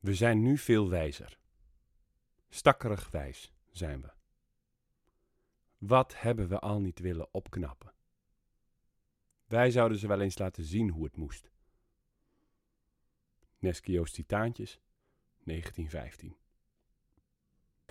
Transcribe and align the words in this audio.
We 0.00 0.14
zijn 0.14 0.42
nu 0.42 0.58
veel 0.58 0.88
wijzer. 0.88 1.38
Stakkerig 2.48 3.10
wijs 3.10 3.52
zijn 3.70 4.00
we. 4.00 4.08
Wat 5.78 6.20
hebben 6.20 6.48
we 6.48 6.58
al 6.58 6.80
niet 6.80 6.98
willen 6.98 7.34
opknappen? 7.34 7.92
Wij 9.46 9.70
zouden 9.70 9.98
ze 9.98 10.06
wel 10.06 10.20
eens 10.20 10.38
laten 10.38 10.64
zien 10.64 10.90
hoe 10.90 11.04
het 11.04 11.16
moest. 11.16 11.50
Neskio's 13.58 14.12
Titaantjes, 14.12 14.80
1915. 15.44 16.36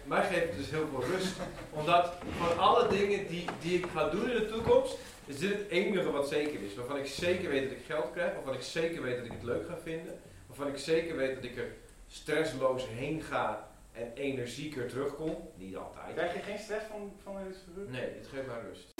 Mij 0.03 0.27
geeft 0.27 0.47
het 0.47 0.55
dus 0.55 0.69
heel 0.69 0.87
veel 0.87 1.03
rust. 1.03 1.39
Omdat 1.71 2.17
van 2.37 2.57
alle 2.57 2.87
dingen 2.87 3.27
die, 3.27 3.45
die 3.61 3.77
ik 3.77 3.85
ga 3.85 4.09
doen 4.09 4.29
in 4.29 4.37
de 4.37 4.45
toekomst, 4.45 4.97
is 5.25 5.39
dit 5.39 5.57
het 5.57 5.67
enige 5.67 6.11
wat 6.11 6.27
zeker 6.27 6.61
is. 6.61 6.75
Waarvan 6.75 6.97
ik 6.97 7.05
zeker 7.05 7.49
weet 7.49 7.69
dat 7.69 7.77
ik 7.77 7.85
geld 7.85 8.11
krijg, 8.11 8.33
waarvan 8.33 8.53
ik 8.53 8.61
zeker 8.61 9.01
weet 9.01 9.15
dat 9.17 9.25
ik 9.25 9.31
het 9.31 9.43
leuk 9.43 9.67
ga 9.67 9.77
vinden, 9.77 10.21
waarvan 10.47 10.67
ik 10.67 10.77
zeker 10.77 11.15
weet 11.15 11.35
dat 11.35 11.43
ik 11.43 11.57
er 11.57 11.75
stressloos 12.09 12.87
heen 12.87 13.21
ga 13.21 13.67
en 13.91 14.13
energieker 14.13 14.87
terugkom. 14.87 15.35
Niet 15.57 15.75
altijd. 15.75 16.13
Krijg 16.13 16.33
je 16.33 16.39
geen 16.39 16.59
stress 16.59 16.85
van, 16.85 17.11
van 17.17 17.33
dit 17.47 17.57
gebeuren? 17.67 17.93
Nee, 17.93 18.09
het 18.17 18.27
geeft 18.27 18.47
mij 18.47 18.61
rust. 18.67 18.93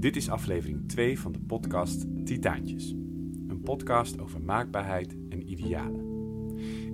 Dit 0.00 0.16
is 0.16 0.30
aflevering 0.30 0.88
2 0.88 1.18
van 1.20 1.32
de 1.32 1.40
podcast 1.40 2.26
Titaantjes. 2.26 2.90
Een 3.48 3.60
podcast 3.64 4.20
over 4.20 4.40
maakbaarheid 4.40 5.16
en 5.28 5.50
idealen. 5.50 6.12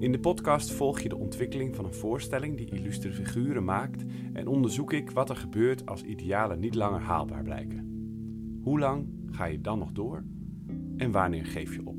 In 0.00 0.12
de 0.12 0.20
podcast 0.20 0.72
volg 0.72 1.00
je 1.00 1.08
de 1.08 1.16
ontwikkeling 1.16 1.76
van 1.76 1.84
een 1.84 1.94
voorstelling 1.94 2.56
die 2.56 2.70
illustere 2.70 3.12
figuren 3.12 3.64
maakt 3.64 4.04
en 4.32 4.46
onderzoek 4.46 4.92
ik 4.92 5.10
wat 5.10 5.30
er 5.30 5.36
gebeurt 5.36 5.86
als 5.86 6.02
idealen 6.02 6.60
niet 6.60 6.74
langer 6.74 7.00
haalbaar 7.00 7.42
blijken. 7.42 7.88
Hoe 8.62 8.78
lang 8.78 9.19
ga 9.30 9.44
je 9.44 9.60
dan 9.60 9.78
nog 9.78 9.92
door 9.92 10.24
en 10.96 11.10
wanneer 11.10 11.46
geef 11.46 11.74
je 11.74 11.86
op? 11.86 11.96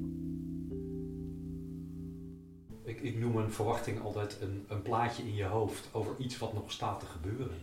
Ik, 2.84 3.02
ik 3.02 3.20
noem 3.20 3.36
een 3.36 3.52
verwachting 3.52 4.02
altijd 4.02 4.42
een, 4.42 4.66
een 4.68 4.82
plaatje 4.82 5.24
in 5.24 5.36
je 5.36 5.44
hoofd 5.44 5.90
over 5.92 6.16
iets 6.18 6.38
wat 6.38 6.54
nog 6.54 6.72
staat 6.72 7.00
te 7.00 7.06
gebeuren. 7.06 7.58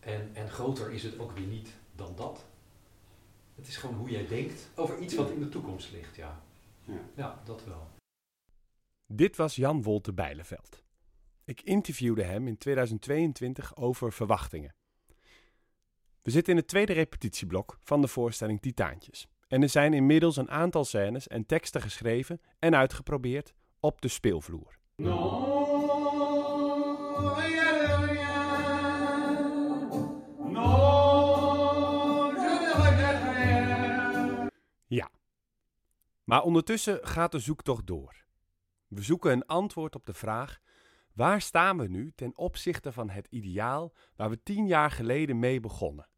En, 0.00 0.30
en 0.32 0.48
groter 0.48 0.92
is 0.92 1.02
het 1.02 1.18
ook 1.18 1.32
weer 1.32 1.46
niet 1.46 1.68
dan 1.96 2.12
dat. 2.16 2.44
Het 3.54 3.68
is 3.68 3.76
gewoon 3.76 3.96
hoe 3.96 4.10
jij 4.10 4.26
denkt 4.26 4.70
over 4.74 4.98
iets 4.98 5.14
wat 5.14 5.30
in 5.30 5.40
de 5.40 5.48
toekomst 5.48 5.92
ligt, 5.92 6.16
ja. 6.16 6.42
Ja. 6.84 7.00
Ja, 7.14 7.42
dat 7.44 7.64
wel. 7.64 7.88
Dit 9.06 9.36
was 9.36 9.56
Jan 9.56 9.82
Wolter 9.82 10.14
Bijleveld. 10.14 10.82
Ik 11.44 11.60
interviewde 11.60 12.22
hem 12.22 12.46
in 12.46 12.58
2022 12.58 13.76
over 13.76 14.12
verwachtingen. 14.12 14.74
We 16.22 16.30
zitten 16.30 16.52
in 16.52 16.58
het 16.58 16.68
tweede 16.68 16.92
repetitieblok 16.92 17.76
van 17.80 18.00
de 18.00 18.08
voorstelling 18.08 18.60
Titaantjes. 18.60 19.28
En 19.48 19.62
er 19.62 19.68
zijn 19.68 19.94
inmiddels 19.94 20.36
een 20.36 20.50
aantal 20.50 20.84
scènes 20.84 21.28
en 21.28 21.46
teksten 21.46 21.80
geschreven 21.80 22.40
en 22.58 22.74
uitgeprobeerd 22.74 23.54
op 23.80 24.00
de 24.00 24.08
speelvloer. 24.08 24.78
Ja. 34.86 35.10
Maar 36.24 36.42
ondertussen 36.42 36.98
gaat 37.02 37.32
de 37.32 37.38
zoektocht 37.38 37.86
door. 37.86 38.24
We 38.88 39.02
zoeken 39.02 39.32
een 39.32 39.46
antwoord 39.46 39.94
op 39.94 40.06
de 40.06 40.14
vraag: 40.14 40.58
waar 41.12 41.40
staan 41.40 41.78
we 41.78 41.88
nu 41.88 42.12
ten 42.14 42.36
opzichte 42.36 42.92
van 42.92 43.10
het 43.10 43.26
ideaal 43.30 43.92
waar 44.16 44.30
we 44.30 44.42
tien 44.42 44.66
jaar 44.66 44.90
geleden 44.90 45.38
mee 45.38 45.60
begonnen? 45.60 46.09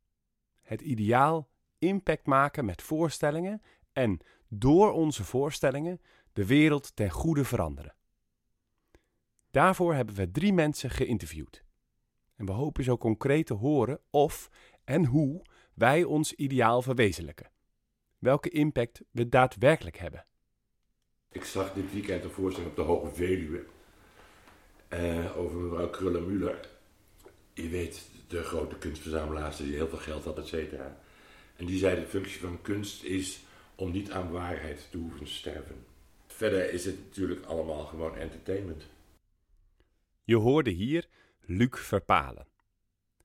Het 0.63 0.81
ideaal 0.81 1.49
impact 1.79 2.27
maken 2.27 2.65
met 2.65 2.83
voorstellingen 2.83 3.63
en 3.93 4.21
door 4.49 4.93
onze 4.93 5.25
voorstellingen 5.25 6.01
de 6.33 6.47
wereld 6.47 6.97
ten 6.97 7.11
goede 7.11 7.45
veranderen. 7.45 7.95
Daarvoor 9.51 9.95
hebben 9.95 10.15
we 10.15 10.31
drie 10.31 10.53
mensen 10.53 10.91
geïnterviewd. 10.91 11.65
En 12.37 12.47
we 12.47 12.53
hopen 12.53 12.85
zo 12.85 12.99
concreet 12.99 13.47
te 13.47 13.55
horen 13.55 14.01
of 14.11 14.51
en 14.85 15.05
hoe 15.05 15.43
wij 15.75 16.05
ons 16.05 16.33
ideaal 16.33 16.83
verwezenlijken. 16.83 17.51
Welke 18.19 18.49
impact 18.51 19.03
we 19.11 19.29
daadwerkelijk 19.29 19.99
hebben. 19.99 20.27
Ik 21.31 21.45
zag 21.45 21.73
dit 21.73 21.93
weekend 21.93 22.25
een 22.25 22.31
voorstelling 22.31 22.71
op 22.71 22.77
de 22.77 22.83
Hoge 22.83 23.15
Veluwe 23.15 23.65
eh, 24.89 25.39
over 25.39 25.57
mevrouw 25.57 25.91
Kruller-Müller. 25.91 26.81
Je 27.55 27.69
weet, 27.69 28.09
de 28.27 28.43
grote 28.43 28.77
kunstverzamelaars 28.77 29.57
die 29.57 29.75
heel 29.75 29.89
veel 29.89 29.99
geld 29.99 30.25
had, 30.25 30.39
et 30.39 30.47
cetera. 30.47 31.01
En 31.57 31.67
die 31.67 31.79
zei 31.79 32.01
de 32.01 32.07
functie 32.07 32.41
van 32.41 32.63
kunst 32.63 33.03
is 33.03 33.41
om 33.75 33.91
niet 33.91 34.11
aan 34.11 34.31
waarheid 34.31 34.91
te 34.91 34.99
hoeven 34.99 35.29
sterven. 35.29 35.87
Verder 36.27 36.73
is 36.73 36.85
het 36.85 36.99
natuurlijk 37.05 37.47
allemaal 37.47 37.85
gewoon 37.85 38.17
entertainment. 38.17 38.87
Je 40.25 40.37
hoorde 40.37 40.71
hier 40.71 41.09
Luc 41.41 41.71
Verpalen. 41.73 42.47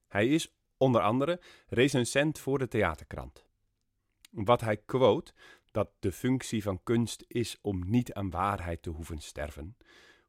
Hij 0.07 0.27
is 0.27 0.55
onder 0.77 1.01
andere 1.01 1.39
recensent 1.67 2.39
voor 2.39 2.59
de 2.59 2.67
theaterkrant. 2.67 3.45
Wat 4.29 4.61
hij 4.61 4.77
quote, 4.77 5.33
dat 5.71 5.89
de 5.99 6.11
functie 6.11 6.63
van 6.63 6.83
kunst 6.83 7.23
is 7.27 7.57
om 7.61 7.89
niet 7.89 8.13
aan 8.13 8.29
waarheid 8.29 8.81
te 8.81 8.89
hoeven 8.89 9.19
sterven, 9.19 9.77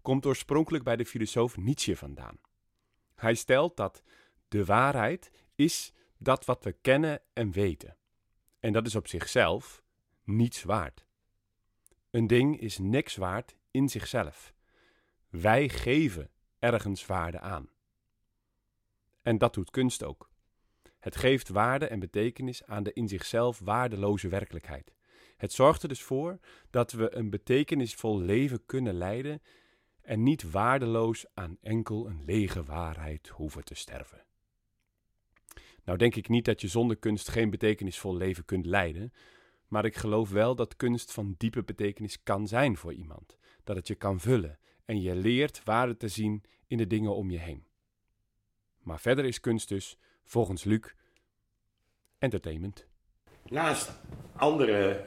komt 0.03 0.27
oorspronkelijk 0.27 0.85
bij 0.85 0.97
de 0.97 1.07
filosoof 1.07 1.57
Nietzsche 1.57 1.97
vandaan. 1.97 2.39
Hij 3.19 3.35
stelt 3.35 3.77
dat 3.77 4.03
de 4.49 4.65
waarheid 4.65 5.31
is 5.55 5.93
dat 6.19 6.45
wat 6.45 6.65
we 6.65 6.73
kennen 6.73 7.21
en 7.33 7.51
weten. 7.51 7.97
En 8.61 8.73
dat 8.73 8.87
is 8.87 8.95
op 8.95 9.09
zichzelf 9.09 9.83
niets 10.25 10.63
waard. 10.63 11.07
Een 12.11 12.27
ding 12.27 12.61
is 12.61 12.79
niks 12.79 13.17
waard 13.17 13.57
in 13.71 13.89
zichzelf. 13.89 14.55
Wij 15.29 15.69
geven 15.69 16.31
ergens 16.59 17.07
waarde 17.07 17.41
aan. 17.41 17.71
En 19.23 19.39
dat 19.39 19.55
doet 19.55 19.71
kunst 19.71 20.05
ook. 20.05 20.31
Het 20.99 21.17
geeft 21.17 21.49
waarde 21.49 21.87
en 21.87 21.99
betekenis 21.99 22.65
aan 22.65 22.83
de 22.83 22.93
in 22.93 23.09
zichzelf 23.09 23.59
waardeloze 23.59 24.29
werkelijkheid. 24.29 24.95
Het 25.37 25.53
zorgt 25.53 25.83
er 25.83 25.89
dus 25.89 26.03
voor 26.03 26.39
dat 26.71 26.93
we 26.93 27.15
een 27.15 27.31
betekenisvol 27.31 28.21
leven 28.21 28.67
kunnen 28.67 28.95
leiden 28.95 29.43
en 30.09 30.23
niet 30.23 30.51
waardeloos 30.51 31.25
aan 31.35 31.59
enkel 31.61 32.07
een 32.07 32.25
lege 32.25 32.63
waarheid 32.63 33.29
hoeven 33.29 33.65
te 33.65 33.75
sterven. 33.75 34.25
Nou 35.85 35.99
denk 35.99 36.15
ik 36.15 36.29
niet 36.29 36.45
dat 36.45 36.61
je 36.61 36.69
zonder 36.69 36.97
kunst 36.97 37.29
geen 37.29 37.51
betekenisvol 37.51 38.17
leven 38.17 38.45
kunt 38.45 38.67
leiden, 38.67 39.13
maar 39.67 39.85
ik 39.85 39.97
geloof 39.97 40.31
wel 40.31 40.55
dat 40.55 40.77
kunst 40.77 41.13
van 41.13 41.35
diepe 41.39 41.63
betekenis 41.63 42.23
kan 42.23 42.47
zijn 42.47 42.77
voor 42.77 42.93
iemand. 42.93 43.37
Dat 43.65 43.77
het 43.77 43.87
je 43.87 43.95
kan 43.95 44.21
vullen 44.21 44.59
en 44.85 45.01
je 45.01 45.15
leert 45.15 45.65
waarde 45.65 45.97
te 45.97 46.09
zien 46.09 46.43
in 46.67 46.77
de 46.77 46.87
dingen 46.87 47.15
om 47.15 47.31
je 47.31 47.39
heen. 47.39 47.67
Maar 48.79 49.01
verder 49.01 49.25
is 49.25 49.41
kunst 49.41 49.69
dus, 49.69 49.99
volgens 50.25 50.65
Luc, 50.65 50.93
entertainment. 52.19 52.87
Naast 53.45 53.93
andere 54.37 55.07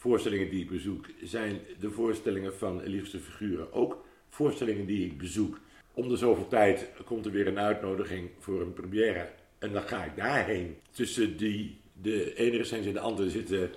voorstellingen 0.00 0.50
die 0.50 0.62
ik 0.62 0.70
bezoek, 0.70 1.06
zijn 1.22 1.60
de 1.78 1.90
voorstellingen 1.90 2.54
van 2.54 2.82
liefste 2.82 3.18
figuren 3.18 3.72
ook 3.72 4.04
voorstellingen 4.28 4.86
die 4.86 5.06
ik 5.06 5.18
bezoek. 5.18 5.60
Om 5.92 6.08
de 6.08 6.16
zoveel 6.16 6.48
tijd 6.48 6.90
komt 7.04 7.26
er 7.26 7.32
weer 7.32 7.46
een 7.46 7.58
uitnodiging 7.58 8.30
voor 8.38 8.60
een 8.60 8.72
première. 8.72 9.28
En 9.58 9.72
dan 9.72 9.82
ga 9.82 10.04
ik 10.04 10.16
daarheen. 10.16 10.76
Tussen 10.90 11.36
die, 11.36 11.80
de 11.92 12.34
ene 12.34 12.56
recensie 12.56 12.88
en 12.88 12.94
de 12.94 13.00
andere 13.00 13.30
zitten 13.30 13.70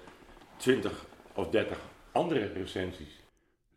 20 0.57 1.05
of 1.33 1.49
30 1.49 1.79
andere 2.11 2.45
recensies. 2.45 3.21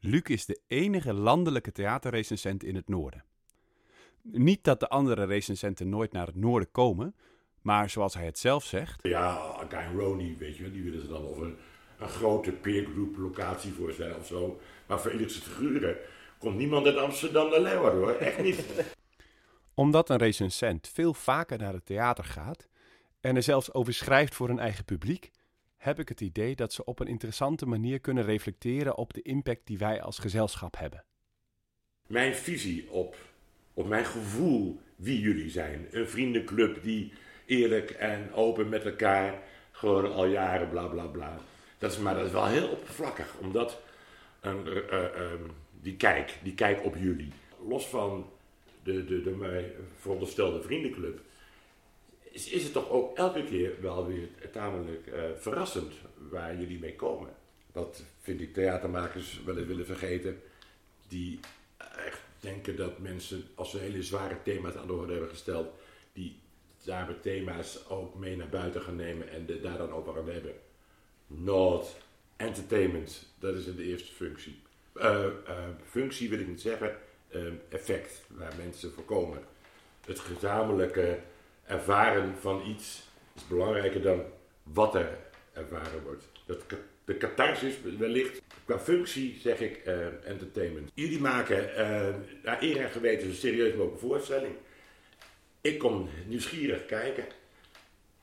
Luc 0.01 0.23
is 0.23 0.47
de 0.47 0.61
enige 0.67 1.13
landelijke 1.13 1.73
theaterrecensent 1.73 2.65
in 2.65 2.75
het 2.75 2.89
noorden. 2.89 3.25
Niet 4.23 4.65
dat 4.65 4.81
de 4.81 4.89
andere 4.89 5.25
recensenten 5.25 5.89
nooit 5.89 6.13
naar 6.13 6.27
het 6.27 6.37
noorden 6.37 6.71
komen, 6.71 7.15
maar 7.63 7.91
zoals 7.91 8.15
hij 8.15 8.25
het 8.25 8.39
zelf 8.39 8.65
zegt, 8.65 9.09
Ja, 9.09 9.57
Guy 9.69 9.99
Roney, 9.99 10.37
weet 10.39 10.57
je 10.57 10.71
die 10.71 10.83
willen 10.83 11.01
ze 11.01 11.09
dan 11.09 11.25
of 11.25 11.39
een, 11.39 11.57
een 11.99 12.09
grote 12.09 12.53
peergroep 12.53 13.17
locatie 13.17 13.73
voorstellen 13.73 14.17
of 14.17 14.27
zo. 14.27 14.61
Maar 14.87 15.01
voor 15.01 15.11
Illikse 15.11 15.41
figuren 15.41 15.97
komt 16.39 16.57
niemand 16.57 16.87
uit 16.87 16.97
Amsterdam 16.97 17.51
naar 17.51 17.61
Leeuwarden 17.61 18.01
hoor, 18.01 18.15
echt 18.15 18.43
niet. 18.43 18.65
omdat 19.77 20.11
een 20.11 20.17
recensent 20.17 20.89
veel 20.89 21.15
vaker 21.15 21.59
naar 21.59 21.73
het 21.73 21.87
theater 21.87 22.25
gaat 22.25 22.69
en 23.21 23.37
er 23.37 23.43
zelfs 23.43 23.73
over 23.73 23.93
schrijft 23.93 24.35
voor 24.35 24.49
een 24.49 24.59
eigen 24.59 24.85
publiek, 24.85 25.31
heb 25.77 25.99
ik 25.99 26.09
het 26.09 26.21
idee 26.21 26.55
dat 26.55 26.73
ze 26.73 26.85
op 26.85 27.01
een 27.01 27.07
interessante 27.07 27.67
manier 27.67 28.01
kunnen 28.01 28.25
reflecteren 28.25 28.97
op 28.97 29.15
de 29.15 29.23
impact 29.23 29.67
die 29.67 29.79
wij 29.79 30.03
als 30.03 30.19
gezelschap 30.19 30.79
hebben. 30.79 31.05
Mijn 32.07 32.35
visie 32.35 32.91
op, 32.91 33.17
op 33.75 33.87
mijn 33.87 34.05
gevoel 34.05 34.81
wie 34.97 35.21
jullie 35.21 35.51
zijn. 35.51 35.87
Een 35.91 36.09
vriendenclub 36.09 36.83
die 36.83 37.13
eerlijk 37.47 37.91
en 37.91 38.33
open 38.33 38.69
met 38.69 38.85
elkaar 38.85 39.43
gewoon 39.71 40.13
al 40.13 40.27
jaren 40.27 40.69
bla 40.69 40.87
bla 40.87 41.07
bla. 41.07 41.39
Dat 41.79 41.93
is, 41.93 41.99
maar 41.99 42.15
dat 42.15 42.27
is 42.27 42.33
wel 42.33 42.47
heel 42.47 42.69
oppervlakkig, 42.69 43.35
omdat 43.41 43.81
een, 44.41 44.67
eh, 44.67 44.77
eh, 44.77 45.33
ehm, 45.33 45.43
die, 45.81 45.97
kijk, 45.97 46.39
die 46.43 46.55
kijk 46.55 46.85
op 46.85 46.97
jullie, 46.97 47.33
los 47.69 47.87
van 47.87 48.31
de, 48.83 49.05
de, 49.05 49.23
de 49.23 49.31
mij 49.31 49.75
veronderstelde 50.01 50.63
vriendenclub, 50.63 51.21
is, 52.23 52.51
is 52.51 52.63
het 52.63 52.73
toch 52.73 52.91
ook 52.91 53.17
elke 53.17 53.45
keer 53.45 53.81
wel 53.81 54.07
weer 54.07 54.29
tamelijk 54.53 55.07
eh, 55.07 55.23
verrassend 55.37 55.93
waar 56.31 56.57
jullie 56.57 56.79
mee 56.79 56.97
komen. 56.97 57.31
Dat 57.73 58.03
vind 58.21 58.41
ik 58.41 58.55
theatermakers 58.55 59.41
wel 59.45 59.57
eens 59.57 59.67
willen 59.67 59.87
vergeten, 59.87 60.43
die 61.09 61.41
echt 62.07 62.21
denken 62.41 62.77
dat 62.77 62.99
mensen, 62.99 63.45
als 63.55 63.71
ze 63.71 63.79
hele 63.79 64.03
zware 64.03 64.43
thema's 64.43 64.75
aan 64.75 64.87
de 64.87 64.93
orde 64.93 65.13
hebben 65.13 65.31
gesteld, 65.31 65.75
die 66.13 66.39
daar 66.85 67.21
thema's 67.21 67.89
ook 67.89 68.15
mee 68.15 68.37
naar 68.37 68.49
buiten 68.49 68.83
gaan 68.83 68.97
nemen 68.97 69.29
en 69.31 69.47
de, 69.47 69.61
daar 69.61 69.79
dan 69.79 69.93
over 69.93 70.15
gaan 70.15 70.29
hebben. 70.29 70.55
Not 71.27 71.97
entertainment, 72.37 73.27
dat 73.39 73.55
is 73.55 73.65
de 73.65 73.85
eerste 73.85 74.13
functie. 74.13 74.63
Uh, 74.95 75.27
uh, 75.49 75.65
functie 75.85 76.29
wil 76.29 76.39
ik 76.39 76.49
niet 76.49 76.61
zeggen, 76.61 76.97
uh, 77.35 77.43
effect, 77.69 78.23
waar 78.29 78.53
mensen 78.57 78.93
voorkomen. 78.93 79.39
Het 80.07 80.19
gezamenlijke 80.19 81.19
ervaren 81.65 82.37
van 82.41 82.67
iets 82.67 83.09
is 83.35 83.47
belangrijker 83.47 84.03
dan 84.03 84.23
wat 84.63 84.95
er 84.95 85.19
ervaren 85.53 86.03
wordt. 86.03 86.25
Dat, 86.47 86.63
de 87.05 87.17
catharsis 87.17 87.75
wellicht, 87.99 88.43
qua 88.65 88.79
functie 88.79 89.39
zeg 89.41 89.61
ik 89.61 89.77
entertainment. 90.25 90.91
Jullie 90.95 91.21
maken 91.21 91.71
naar 92.43 92.63
eer 92.63 92.81
en 92.81 92.91
geweten 92.91 93.29
een 93.29 93.35
serieus 93.35 93.75
mogelijke 93.75 94.07
voorstelling. 94.07 94.55
Ik 95.61 95.79
kom 95.79 96.09
nieuwsgierig 96.27 96.87
kijken. 96.87 97.25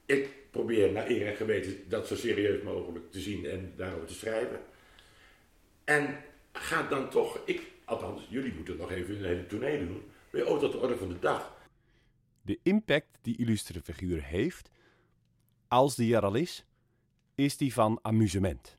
Ik 0.06 0.29
probeer 0.53 0.91
naar 0.91 1.09
eer 1.09 1.27
en 1.27 1.35
geweten 1.35 1.89
dat 1.89 2.07
zo 2.07 2.15
serieus 2.15 2.63
mogelijk 2.63 3.11
te 3.11 3.19
zien 3.19 3.45
en 3.45 3.73
daarover 3.75 4.07
te 4.07 4.13
schrijven. 4.13 4.59
En 5.83 6.17
gaat 6.51 6.89
dan 6.89 7.09
toch, 7.09 7.39
ik, 7.45 7.71
althans, 7.85 8.27
jullie 8.29 8.53
moeten 8.53 8.77
nog 8.77 8.91
even 8.91 9.17
een 9.17 9.25
hele 9.25 9.45
tournee 9.45 9.88
doen, 9.88 10.03
weer 10.29 10.45
ook 10.45 10.59
tot 10.59 10.71
de 10.71 10.77
orde 10.77 10.97
van 10.97 11.09
de 11.09 11.19
dag. 11.19 11.53
De 12.41 12.59
impact 12.63 13.17
die 13.21 13.38
illustere 13.38 13.81
figuur 13.81 14.23
heeft, 14.23 14.69
als 15.67 15.95
die 15.95 16.15
er 16.15 16.21
al 16.21 16.35
is, 16.35 16.65
is 17.35 17.57
die 17.57 17.73
van 17.73 17.99
amusement. 18.01 18.77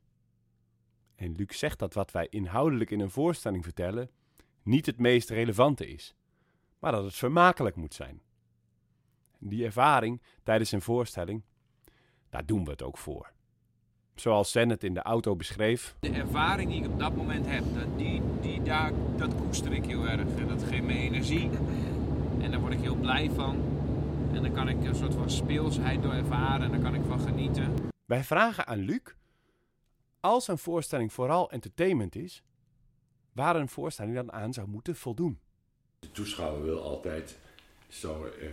En 1.15 1.35
Luc 1.37 1.59
zegt 1.59 1.79
dat 1.79 1.95
wat 1.95 2.11
wij 2.11 2.27
inhoudelijk 2.31 2.91
in 2.91 3.01
een 3.01 3.11
voorstelling 3.11 3.65
vertellen 3.65 4.11
niet 4.63 4.87
het 4.87 4.99
meest 4.99 5.31
relevante 5.31 5.87
is, 5.87 6.15
maar 6.79 6.93
dat 6.93 7.05
het 7.05 7.15
vermakelijk 7.15 7.77
moet 7.77 7.95
zijn. 7.95 8.23
Die 9.39 9.65
ervaring 9.65 10.23
tijdens 10.43 10.73
een 10.73 10.83
voorstelling, 10.83 11.43
daar 12.35 12.47
doen 12.47 12.65
we 12.65 12.71
het 12.71 12.83
ook 12.83 12.99
voor. 12.99 13.33
Zoals 14.15 14.51
Sen 14.51 14.69
het 14.69 14.85
in 14.85 14.95
de 14.95 15.03
auto 15.03 15.37
beschreef. 15.37 15.97
De 16.01 16.11
ervaring 16.11 16.71
die 16.71 16.83
ik 16.83 16.87
op 16.87 16.99
dat 16.99 17.17
moment 17.17 17.47
heb, 17.47 17.65
dat, 17.75 17.99
die, 17.99 18.23
die, 18.41 18.63
daar, 18.63 18.93
dat 19.17 19.35
koester 19.35 19.73
ik 19.73 19.85
heel 19.85 20.07
erg. 20.07 20.47
Dat 20.49 20.63
geeft 20.63 20.83
me 20.83 20.93
energie. 20.93 21.51
En 22.41 22.51
daar 22.51 22.61
word 22.61 22.73
ik 22.73 22.81
heel 22.81 22.95
blij 22.95 23.31
van. 23.31 23.57
En 24.33 24.43
dan 24.43 24.53
kan 24.53 24.69
ik 24.69 24.85
een 24.85 24.95
soort 24.95 25.15
van 25.15 25.31
speelsheid 25.31 26.03
door 26.03 26.13
ervaren 26.13 26.63
en 26.63 26.71
daar 26.71 26.91
kan 26.91 26.95
ik 26.95 27.07
van 27.09 27.21
genieten. 27.21 27.75
Wij 28.05 28.25
vragen 28.25 28.67
aan 28.67 28.79
Luc, 28.79 29.03
als 30.21 30.49
een 30.49 30.59
voorstelling 30.59 31.13
vooral 31.13 31.51
entertainment 31.51 32.17
is, 32.17 32.43
waar 33.33 33.57
een 33.57 33.69
voorstelling 33.69 34.15
dan 34.15 34.33
aan 34.33 34.53
zou 34.53 34.69
moeten 34.69 34.97
voldoen. 34.97 35.39
De 35.99 36.11
toeschouwer 36.11 36.63
wil 36.63 36.83
altijd 36.83 37.39
zo 37.89 38.27
uh, 38.41 38.49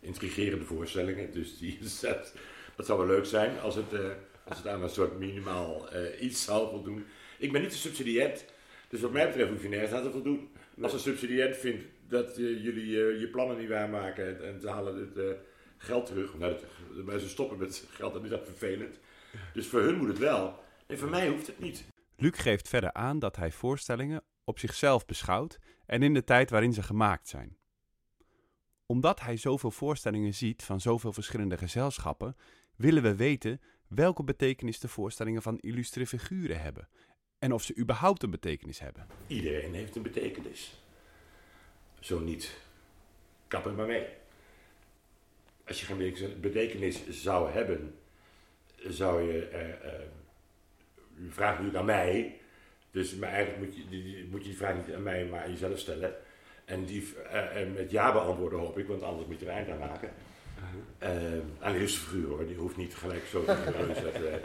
intrigerende 0.00 0.64
voorstellingen, 0.64 1.32
dus 1.32 1.58
die 1.58 1.78
zet, 2.00 2.34
dat 2.78 2.86
zou 2.86 2.98
wel 2.98 3.16
leuk 3.16 3.26
zijn 3.26 3.60
als 3.60 3.74
het, 3.74 3.92
uh, 3.92 4.00
als 4.44 4.58
het 4.58 4.66
aan 4.66 4.82
een 4.82 4.88
soort 4.88 5.18
minimaal 5.18 5.94
uh, 5.94 6.22
iets 6.22 6.44
zou 6.44 6.70
voldoen. 6.70 7.06
Ik 7.38 7.52
ben 7.52 7.60
niet 7.60 7.70
de 7.70 7.76
subsidiënt, 7.76 8.44
dus 8.88 9.00
wat 9.00 9.12
mij 9.12 9.26
betreft 9.26 9.50
hoef 9.50 9.62
je 9.62 9.68
nergens 9.68 9.92
aan 9.92 10.02
te 10.02 10.10
voldoen. 10.10 10.50
Als 10.82 10.92
een 10.92 10.98
subsidiënt 10.98 11.56
vindt 11.56 11.84
dat 12.08 12.36
jullie 12.36 12.86
je 13.20 13.28
plannen 13.32 13.58
niet 13.58 13.68
waarmaken 13.68 14.26
en, 14.26 14.46
en 14.46 14.60
ze 14.60 14.68
halen 14.68 15.10
het 15.14 15.36
geld 15.76 16.06
terug, 16.06 16.38
nou, 16.38 16.52
dat, 16.52 17.04
maar 17.04 17.18
ze 17.18 17.28
stoppen 17.28 17.58
met 17.58 17.84
geld, 17.98 18.12
dan 18.12 18.24
is 18.24 18.30
dat 18.30 18.44
vervelend. 18.44 18.98
Dus 19.52 19.66
voor 19.66 19.80
hun 19.80 19.96
moet 19.96 20.08
het 20.08 20.18
wel. 20.18 20.58
En 20.86 20.98
voor 20.98 21.08
mij 21.08 21.28
hoeft 21.28 21.46
het 21.46 21.58
niet. 21.58 21.84
Luc 22.16 22.42
geeft 22.42 22.68
verder 22.68 22.92
aan 22.92 23.18
dat 23.18 23.36
hij 23.36 23.52
voorstellingen 23.52 24.22
op 24.44 24.58
zichzelf 24.58 25.06
beschouwt 25.06 25.58
en 25.86 26.02
in 26.02 26.14
de 26.14 26.24
tijd 26.24 26.50
waarin 26.50 26.72
ze 26.72 26.82
gemaakt 26.82 27.28
zijn. 27.28 27.56
Omdat 28.86 29.20
hij 29.20 29.36
zoveel 29.36 29.70
voorstellingen 29.70 30.34
ziet 30.34 30.62
van 30.62 30.80
zoveel 30.80 31.12
verschillende 31.12 31.58
gezelschappen, 31.58 32.36
willen 32.78 33.02
we 33.02 33.16
weten 33.16 33.60
welke 33.86 34.24
betekenis 34.24 34.78
de 34.78 34.88
voorstellingen 34.88 35.42
van 35.42 35.58
illustre 35.58 36.06
figuren 36.06 36.60
hebben 36.60 36.88
en 37.38 37.52
of 37.52 37.62
ze 37.62 37.76
überhaupt 37.76 38.22
een 38.22 38.30
betekenis 38.30 38.80
hebben. 38.80 39.06
Iedereen 39.26 39.74
heeft 39.74 39.96
een 39.96 40.02
betekenis. 40.02 40.82
Zo 42.00 42.18
niet, 42.18 42.58
kap 43.48 43.66
er 43.66 43.72
maar 43.72 43.86
mee. 43.86 44.06
Als 45.66 45.80
je 45.80 45.86
geen 45.86 46.40
betekenis 46.40 47.08
zou 47.08 47.50
hebben, 47.50 47.94
zou 48.76 49.32
je. 49.32 49.50
Uh, 49.52 49.90
uh, 49.92 50.06
vraagt 51.28 51.74
aan 51.74 51.84
mij, 51.84 52.40
dus 52.90 53.14
maar 53.14 53.28
eigenlijk 53.28 53.64
moet 53.64 53.76
je, 53.76 53.88
die, 53.88 54.26
moet 54.30 54.46
je 54.46 54.52
vraag 54.52 54.76
niet 54.76 54.94
aan 54.94 55.02
mij, 55.02 55.24
maar 55.24 55.42
aan 55.42 55.50
jezelf 55.50 55.78
stellen. 55.78 56.14
En 56.64 56.84
die 56.84 57.14
uh, 57.32 57.74
met 57.74 57.90
ja 57.90 58.12
beantwoorden 58.12 58.58
hoop 58.58 58.78
ik, 58.78 58.86
want 58.86 59.02
anders 59.02 59.26
moet 59.26 59.40
je 59.40 59.46
er 59.46 59.52
eind 59.52 59.68
aan 59.68 59.78
maken. 59.78 60.10
Uh, 61.02 61.74
eerste 61.74 61.98
figuur 61.98 62.28
hoor, 62.28 62.46
die 62.46 62.56
hoeft 62.56 62.76
niet 62.76 62.94
gelijk 62.94 63.24
zo 63.30 63.44
te 63.44 63.90
zetten. 63.94 64.40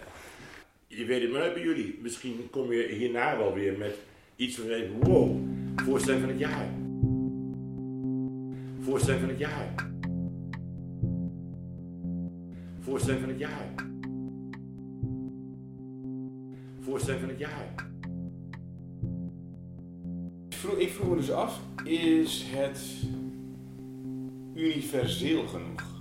je 0.88 1.06
weet 1.06 1.21
het 1.21 1.31
maar 1.31 1.54
bij 1.54 1.63
jullie. 1.63 2.00
Misschien 2.01 2.48
kom 2.50 2.71
je 2.71 2.88
hierna 2.88 3.38
wel 3.38 3.54
weer 3.54 3.77
met 3.77 3.95
iets 4.36 4.56
van 4.56 4.65
je 4.65 4.92
wow, 5.00 5.38
voorstelling 5.75 6.21
van 6.21 6.30
het 6.30 6.39
jaar. 6.39 6.68
Voorstelling 8.80 9.21
van 9.21 9.30
het 9.30 9.39
jaar. 9.39 9.92
Voorstelling 12.80 13.21
van 13.21 13.30
het 13.30 13.39
jaar. 13.39 13.74
Voorstelling 16.80 17.21
van 17.21 17.30
het 17.30 17.39
jaar. 17.39 17.92
Ik 20.77 20.89
vroeg 20.89 21.10
me 21.10 21.15
dus 21.15 21.31
af, 21.31 21.60
is 21.83 22.44
het 22.48 22.81
universeel 24.54 25.48
genoeg? 25.48 25.92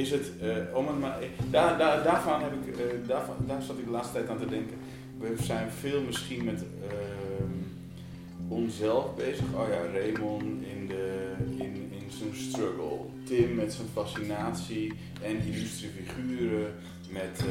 Is 0.00 0.10
het, 0.10 0.30
uh, 0.42 0.76
om 0.76 0.86
het 0.86 0.98
maar, 0.98 1.18
daar, 1.50 1.78
daar, 1.78 2.02
daarvan 2.02 2.42
heb 2.42 2.52
ik, 2.52 3.08
daarvan, 3.08 3.34
daar 3.46 3.62
zat 3.62 3.78
ik 3.78 3.84
de 3.84 3.90
laatste 3.90 4.12
tijd 4.12 4.28
aan 4.28 4.38
te 4.38 4.46
denken. 4.46 4.76
We 5.18 5.34
zijn 5.42 5.70
veel 5.70 6.02
misschien 6.02 6.44
met 6.44 6.62
uh, 6.62 8.48
onszelf 8.48 9.14
bezig. 9.16 9.44
Oh 9.54 9.68
ja, 9.68 9.98
Raymond 9.98 10.42
in, 10.42 10.86
de, 10.86 11.32
in, 11.56 11.74
in 11.90 12.10
zijn 12.18 12.34
struggle. 12.34 12.98
Tim 13.24 13.54
met 13.54 13.72
zijn 13.72 13.88
fascinatie 13.92 14.92
en 15.22 15.36
illustre 15.46 15.88
figuren 15.88 16.74
met, 17.10 17.44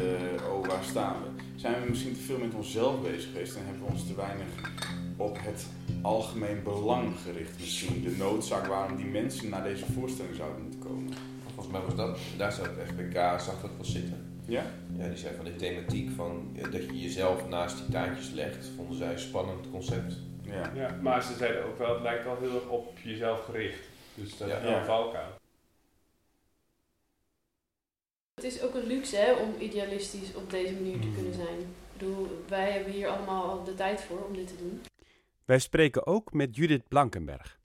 oh 0.52 0.68
waar 0.68 0.84
staan 0.84 1.16
we? 1.24 1.44
Zijn 1.56 1.82
we 1.84 1.90
misschien 1.90 2.14
te 2.14 2.20
veel 2.20 2.38
met 2.38 2.54
onszelf 2.54 3.02
bezig 3.02 3.32
geweest 3.32 3.56
en 3.56 3.66
hebben 3.66 3.84
we 3.86 3.92
ons 3.92 4.08
te 4.08 4.16
weinig 4.16 4.48
op 5.18 5.38
het 5.42 5.66
algemeen 6.02 6.64
belang 6.64 7.14
gericht 7.26 7.60
misschien? 7.60 8.04
De 8.04 8.16
noodzaak 8.18 8.66
waarom 8.66 8.98
die 8.98 9.06
mensen 9.06 9.50
naar 9.50 9.64
deze 9.64 9.86
voorstelling 9.94 10.36
zouden 10.36 10.62
moeten 10.62 10.80
komen. 10.80 11.14
Volgens 11.62 11.80
mij 11.80 11.96
was 11.96 12.08
dat, 12.08 12.20
daar 12.38 12.52
zou 12.52 12.68
het 12.68 12.88
FBK 12.88 13.14
zag 13.16 13.62
dat 13.62 13.72
wel 13.76 13.86
zitten. 13.86 14.42
Ja? 14.46 14.64
Ja, 14.98 15.08
die 15.08 15.18
zei 15.18 15.36
van 15.36 15.46
de 15.46 15.56
thematiek 15.56 16.10
van 16.10 16.58
dat 16.72 16.84
je 16.84 17.00
jezelf 17.00 17.48
naast 17.48 17.78
die 17.78 17.90
taartjes 17.90 18.30
legt, 18.30 18.70
vonden 18.76 18.98
zij 18.98 19.12
een 19.12 19.20
spannend 19.20 19.70
concept. 19.72 20.18
Ja. 20.42 20.72
ja, 20.76 21.00
maar 21.02 21.24
ze 21.24 21.34
zeiden 21.34 21.66
ook 21.66 21.78
wel, 21.78 21.94
het 21.94 22.02
lijkt 22.02 22.24
wel 22.24 22.38
heel 22.40 22.54
erg 22.54 22.68
op 22.68 22.98
jezelf 23.04 23.46
gericht. 23.46 23.88
Dus 24.14 24.38
dat 24.38 24.48
is 24.48 24.62
wel 24.62 24.72
een 24.72 24.86
valkuil. 24.86 25.32
Het 28.34 28.44
is 28.44 28.62
ook 28.62 28.74
een 28.74 28.88
luxe 28.88 29.16
hè, 29.16 29.34
om 29.34 29.54
idealistisch 29.60 30.36
op 30.36 30.50
deze 30.50 30.74
manier 30.74 31.00
te 31.00 31.12
kunnen 31.16 31.34
zijn. 31.34 31.60
Ik 31.60 31.98
bedoel, 31.98 32.44
wij 32.48 32.72
hebben 32.72 32.94
hier 32.94 33.08
allemaal 33.08 33.64
de 33.64 33.74
tijd 33.74 34.02
voor 34.02 34.26
om 34.26 34.36
dit 34.36 34.48
te 34.48 34.58
doen. 34.58 34.82
Wij 35.46 35.60
spreken 35.60 36.06
ook 36.06 36.34
met 36.34 36.56
Judith 36.56 36.88
Blankenberg. 36.88 37.59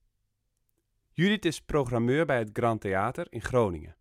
Judith 1.17 1.45
is 1.45 1.61
programmeur 1.61 2.27
bij 2.27 2.39
het 2.39 2.51
Grand 2.53 2.81
Theater 2.81 3.27
in 3.31 3.43
Groningen. 3.43 3.97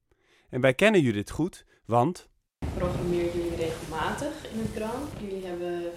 En 0.50 0.62
wij 0.62 0.74
kennen 0.74 1.01
Judith 1.01 1.29
goed, 1.29 1.65
want... 1.86 2.29
Programmeer 2.77 3.36
jullie 3.36 3.55
regelmatig 3.55 4.51
in 4.51 4.60
het 4.60 4.72
Grand. 4.75 5.12
Jullie 5.20 5.46
hebben 5.46 5.91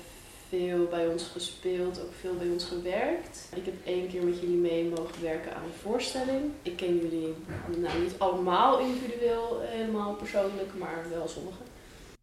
veel 0.49 0.87
bij 0.87 1.07
ons 1.09 1.29
gespeeld, 1.29 2.01
ook 2.01 2.13
veel 2.13 2.37
bij 2.37 2.49
ons 2.49 2.65
gewerkt. 2.65 3.49
Ik 3.55 3.65
heb 3.65 3.75
één 3.85 4.09
keer 4.09 4.25
met 4.25 4.41
jullie 4.41 4.57
mee 4.57 4.89
mogen 4.89 5.23
werken 5.23 5.57
aan 5.57 5.65
een 5.65 5.73
voorstelling. 5.83 6.51
Ik 6.63 6.77
ken 6.77 6.97
jullie 6.97 7.35
nou 7.77 8.03
niet 8.03 8.19
allemaal 8.19 8.81
individueel, 8.81 9.61
helemaal 9.61 10.15
persoonlijk, 10.15 10.75
maar 10.79 11.09
wel 11.11 11.29
sommige. 11.29 11.63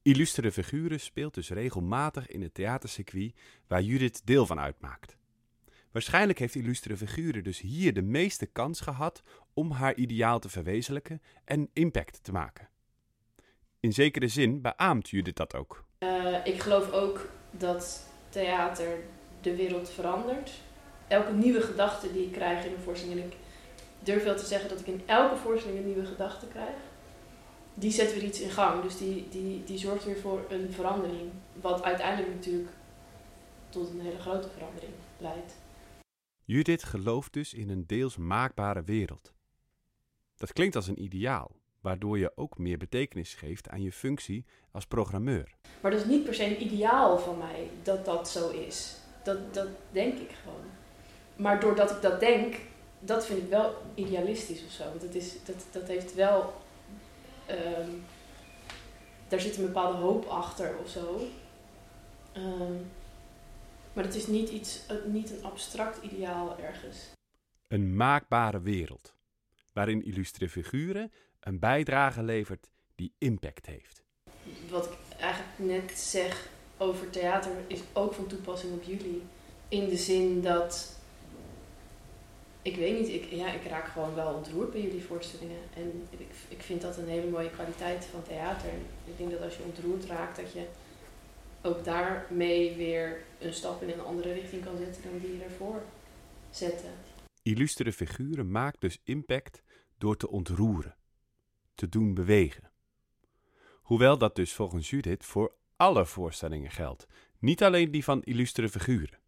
Illustere 0.02 0.52
figuren 0.52 1.00
speelt 1.00 1.34
dus 1.34 1.50
regelmatig 1.50 2.28
in 2.28 2.42
het 2.42 2.54
theatercircuit 2.54 3.34
waar 3.68 3.82
Judith 3.82 4.22
deel 4.26 4.46
van 4.46 4.60
uitmaakt. 4.60 5.18
Waarschijnlijk 5.94 6.40
heeft 6.40 6.56
Illustere 6.56 6.98
Figuren 6.98 7.44
dus 7.44 7.60
hier 7.60 7.94
de 7.94 8.02
meeste 8.02 8.46
kans 8.46 8.80
gehad 8.80 9.24
om 9.54 9.72
haar 9.72 9.96
ideaal 9.96 10.40
te 10.40 10.50
verwezenlijken 10.50 11.22
en 11.46 11.70
impact 11.74 12.24
te 12.24 12.32
maken. 12.32 12.70
In 13.80 13.94
zekere 13.94 14.28
zin 14.28 14.62
beaamt 14.62 15.10
Judith 15.10 15.36
dat 15.36 15.56
ook. 15.56 15.84
Uh, 16.00 16.36
ik 16.44 16.62
geloof 16.62 16.92
ook 16.92 17.30
dat 17.52 18.08
theater 18.30 18.98
de 19.42 19.56
wereld 19.56 19.90
verandert. 19.90 20.52
Elke 21.08 21.32
nieuwe 21.32 21.62
gedachte 21.62 22.14
die 22.14 22.26
ik 22.26 22.32
krijg 22.32 22.66
in 22.66 22.74
een 22.74 22.82
voorstelling, 22.82 23.20
ik, 23.20 23.36
durf 24.00 24.24
wel 24.24 24.36
te 24.36 24.46
zeggen 24.46 24.70
dat 24.70 24.80
ik 24.80 24.88
in 24.88 25.02
elke 25.06 25.36
voorstelling 25.36 25.80
een 25.80 25.86
nieuwe 25.86 26.06
gedachte 26.06 26.48
krijg. 26.48 26.76
Die 27.74 27.92
zet 27.92 28.14
weer 28.14 28.24
iets 28.24 28.42
in 28.42 28.50
gang. 28.50 28.82
Dus 28.82 28.98
die, 28.98 29.28
die, 29.30 29.64
die 29.64 29.78
zorgt 29.78 30.06
weer 30.06 30.20
voor 30.20 30.46
een 30.50 30.72
verandering. 30.72 31.32
Wat 31.62 31.84
uiteindelijk 31.84 32.34
natuurlijk 32.34 32.70
tot 33.70 33.90
een 33.90 34.02
hele 34.02 34.20
grote 34.20 34.50
verandering 34.50 34.94
leidt. 35.18 35.62
Judith 36.46 36.84
gelooft 36.84 37.34
dus 37.34 37.54
in 37.54 37.70
een 37.70 37.88
deels 37.88 38.18
maakbare 38.18 38.84
wereld. 38.84 39.34
Dat 40.36 40.54
klinkt 40.54 40.76
als 40.76 40.88
een 40.88 41.04
ideaal, 41.04 41.52
waardoor 41.82 42.18
je 42.18 42.32
ook 42.36 42.58
meer 42.58 42.78
betekenis 42.78 43.34
geeft 43.34 43.70
aan 43.70 43.82
je 43.82 43.92
functie 43.92 44.46
als 44.72 44.86
programmeur. 44.86 45.56
Maar 45.82 45.92
dat 45.92 46.00
is 46.00 46.06
niet 46.08 46.24
per 46.24 46.34
se 46.34 46.44
een 46.46 46.64
ideaal 46.64 47.18
van 47.20 47.38
mij 47.38 47.70
dat 47.84 48.06
dat 48.06 48.30
zo 48.30 48.50
is. 48.50 48.96
Dat, 49.24 49.54
dat 49.54 49.68
denk 49.92 50.20
ik 50.20 50.32
gewoon. 50.44 50.66
Maar 51.36 51.60
doordat 51.60 51.92
ik 51.92 52.02
dat 52.02 52.20
denk, 52.20 52.56
dat 53.00 53.26
vind 53.26 53.44
ik 53.44 53.50
wel 53.50 53.76
idealistisch 53.96 54.66
of 54.66 54.72
zo. 54.72 54.84
Want 54.84 55.02
het 55.02 55.16
is, 55.16 55.44
dat, 55.46 55.66
dat 55.72 55.88
heeft 55.88 56.14
wel. 56.16 56.54
ehm, 57.46 57.90
daar 59.28 59.40
zit 59.40 59.58
een 59.58 59.66
bepaalde 59.66 59.98
hoop 59.98 60.26
achter 60.26 60.78
of 60.84 60.90
zo. 60.90 61.28
Ehm, 62.32 62.74
maar 63.94 64.04
het 64.04 64.16
is 64.16 64.28
niet, 64.28 64.50
iets, 64.50 64.82
eh, 64.88 64.96
niet 65.06 65.32
een 65.32 65.44
abstract 65.44 66.04
ideaal 66.04 66.60
ergens. 66.60 66.98
Een 67.68 67.96
maakbare 67.96 68.62
wereld, 68.62 69.14
waarin 69.74 70.06
illustre 70.06 70.50
figuren 70.50 71.12
een 71.40 71.60
bijdrage 71.60 72.24
levert 72.24 72.70
die 72.96 73.14
impact 73.18 73.66
heeft. 73.66 74.04
Wat 74.70 74.86
ik 74.86 74.98
eigenlijk 75.20 75.58
net 75.58 76.00
zeg 76.00 76.50
over 76.78 77.10
theater 77.10 77.52
is 77.68 77.80
ook 77.94 78.14
van 78.14 78.28
toepassing 78.28 78.74
op 78.74 78.84
jullie. 78.84 79.22
In 79.68 79.90
de 79.90 79.98
zin 79.98 80.42
dat. 80.42 80.98
Ik 82.62 82.76
weet 82.76 83.00
niet, 83.00 83.10
ik, 83.10 83.24
ja, 83.30 83.52
ik 83.52 83.64
raak 83.64 83.88
gewoon 83.88 84.16
wel 84.16 84.34
ontroerd 84.34 84.72
bij 84.72 84.82
jullie 84.82 85.04
voorstellingen. 85.04 85.60
En 85.76 86.08
ik, 86.10 86.20
ik 86.48 86.62
vind 86.62 86.82
dat 86.82 86.98
een 86.98 87.08
hele 87.08 87.30
mooie 87.30 87.50
kwaliteit 87.50 88.06
van 88.06 88.24
theater. 88.24 88.70
Ik 89.06 89.18
denk 89.18 89.32
dat 89.32 89.42
als 89.42 89.58
je 89.58 89.64
ontroerd 89.64 90.06
raakt, 90.06 90.36
dat 90.36 90.52
je 90.52 90.66
ook 91.64 91.84
daarmee 91.84 92.76
weer 92.76 93.24
een 93.40 93.54
stap 93.54 93.82
in 93.82 93.90
een 93.90 94.02
andere 94.02 94.34
richting 94.34 94.64
kan 94.64 94.78
zetten 94.78 95.04
dan 95.04 95.20
die 95.20 95.32
je 95.32 95.40
daarvoor 95.40 95.84
zette. 96.50 96.88
Illustere 97.44 97.94
figuren 97.94 98.52
maakt 98.52 98.82
dus 98.82 99.00
impact 99.04 99.64
door 99.98 100.18
te 100.18 100.30
ontroeren, 100.30 100.96
te 101.76 101.90
doen 101.90 102.14
bewegen. 102.14 102.72
Hoewel 103.82 104.18
dat 104.18 104.36
dus 104.36 104.54
volgens 104.54 104.90
Judith 104.90 105.26
voor 105.26 105.56
alle 105.76 106.06
voorstellingen 106.06 106.72
geldt, 106.72 107.08
niet 107.40 107.64
alleen 107.64 107.92
die 107.92 108.04
van 108.04 108.24
illustere 108.24 108.70
figuren. 108.70 109.20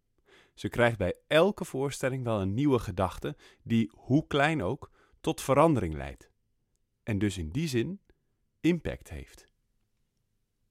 Ze 0.54 0.68
krijgt 0.68 0.98
bij 0.98 1.14
elke 1.26 1.64
voorstelling 1.64 2.24
wel 2.24 2.40
een 2.40 2.54
nieuwe 2.54 2.78
gedachte 2.78 3.36
die, 3.62 3.90
hoe 3.94 4.26
klein 4.26 4.62
ook, 4.62 4.90
tot 5.20 5.40
verandering 5.40 5.94
leidt. 5.94 6.30
En 7.02 7.18
dus 7.18 7.38
in 7.38 7.50
die 7.50 7.68
zin 7.68 8.00
impact 8.60 9.10
heeft. 9.10 9.46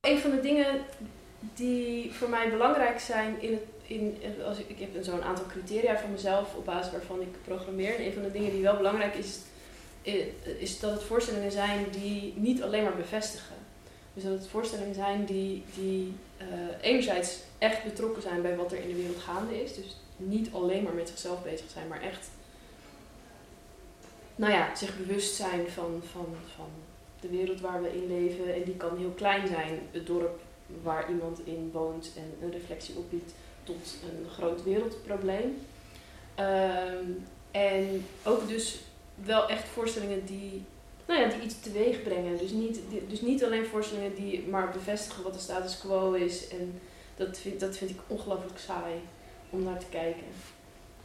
Een 0.01 0.19
van 0.19 0.31
de 0.31 0.39
dingen 0.39 0.85
die 1.53 2.13
voor 2.13 2.29
mij 2.29 2.49
belangrijk 2.49 2.99
zijn 2.99 3.41
in 3.41 3.51
het. 3.51 3.61
In, 3.87 4.17
als 4.45 4.57
ik, 4.57 4.69
ik 4.69 4.79
heb 4.79 5.03
zo'n 5.03 5.23
aantal 5.23 5.45
criteria 5.45 5.97
voor 5.97 6.09
mezelf 6.09 6.55
op 6.55 6.65
basis 6.65 6.91
waarvan 6.91 7.21
ik 7.21 7.27
programmeer. 7.43 7.95
En 7.95 8.05
een 8.05 8.13
van 8.13 8.23
de 8.23 8.31
dingen 8.31 8.51
die 8.51 8.61
wel 8.61 8.77
belangrijk 8.77 9.15
is, 9.15 9.37
is 10.57 10.79
dat 10.79 10.91
het 10.91 11.03
voorstellingen 11.03 11.51
zijn 11.51 11.85
die 11.91 12.33
niet 12.35 12.63
alleen 12.63 12.83
maar 12.83 12.95
bevestigen. 12.95 13.55
Dus 14.13 14.23
dat 14.23 14.33
het 14.33 14.47
voorstellingen 14.47 14.95
zijn 14.95 15.25
die, 15.25 15.63
die 15.75 16.13
eh, 16.37 16.47
enerzijds 16.81 17.39
echt 17.57 17.83
betrokken 17.83 18.21
zijn 18.21 18.41
bij 18.41 18.55
wat 18.55 18.71
er 18.71 18.79
in 18.79 18.87
de 18.87 18.95
wereld 18.95 19.19
gaande 19.19 19.63
is. 19.63 19.75
Dus 19.75 19.97
niet 20.17 20.49
alleen 20.51 20.83
maar 20.83 20.93
met 20.93 21.07
zichzelf 21.09 21.43
bezig 21.43 21.69
zijn, 21.69 21.87
maar 21.87 22.01
echt 22.01 22.29
nou 24.35 24.53
ja, 24.53 24.75
zich 24.75 24.97
bewust 24.97 25.35
zijn 25.35 25.67
van, 25.67 26.01
van, 26.11 26.35
van 26.55 26.69
de 27.19 27.27
wereld 27.27 27.61
waar 27.61 27.81
we 27.81 27.95
in 27.95 28.07
leven. 28.07 28.55
En 28.55 28.63
die 28.63 28.75
kan 28.75 28.97
heel 28.97 29.13
klein 29.15 29.47
zijn. 29.47 29.79
Het 29.91 30.05
dorp 30.05 30.39
waar 30.83 31.09
iemand 31.09 31.39
in 31.45 31.69
woont 31.73 32.11
en 32.17 32.33
een 32.45 32.51
reflectie 32.51 32.95
opbiedt 32.97 33.33
tot 33.63 33.95
een 34.03 34.29
groot 34.29 34.63
wereldprobleem. 34.63 35.57
Ehm, 36.35 37.05
en 37.51 38.05
ook 38.23 38.47
dus 38.47 38.79
wel 39.15 39.47
echt 39.49 39.67
voorstellingen 39.67 40.25
die, 40.25 40.63
nou 41.05 41.19
ja, 41.21 41.27
die 41.29 41.41
iets 41.41 41.59
teweeg 41.59 42.03
brengen. 42.03 42.37
Dus 42.37 42.51
niet, 42.51 42.79
dus 43.07 43.21
niet 43.21 43.43
alleen 43.43 43.65
voorstellingen 43.65 44.15
die 44.15 44.47
maar 44.47 44.71
bevestigen 44.71 45.23
wat 45.23 45.33
de 45.33 45.39
status 45.39 45.77
quo 45.77 46.13
is. 46.13 46.47
En 46.47 46.79
dat 47.15 47.37
vind, 47.37 47.59
dat 47.59 47.77
vind 47.77 47.89
ik 47.89 47.99
ongelooflijk 48.07 48.59
saai 48.59 48.93
om 49.49 49.63
naar 49.63 49.79
te 49.79 49.85
kijken. 49.89 50.23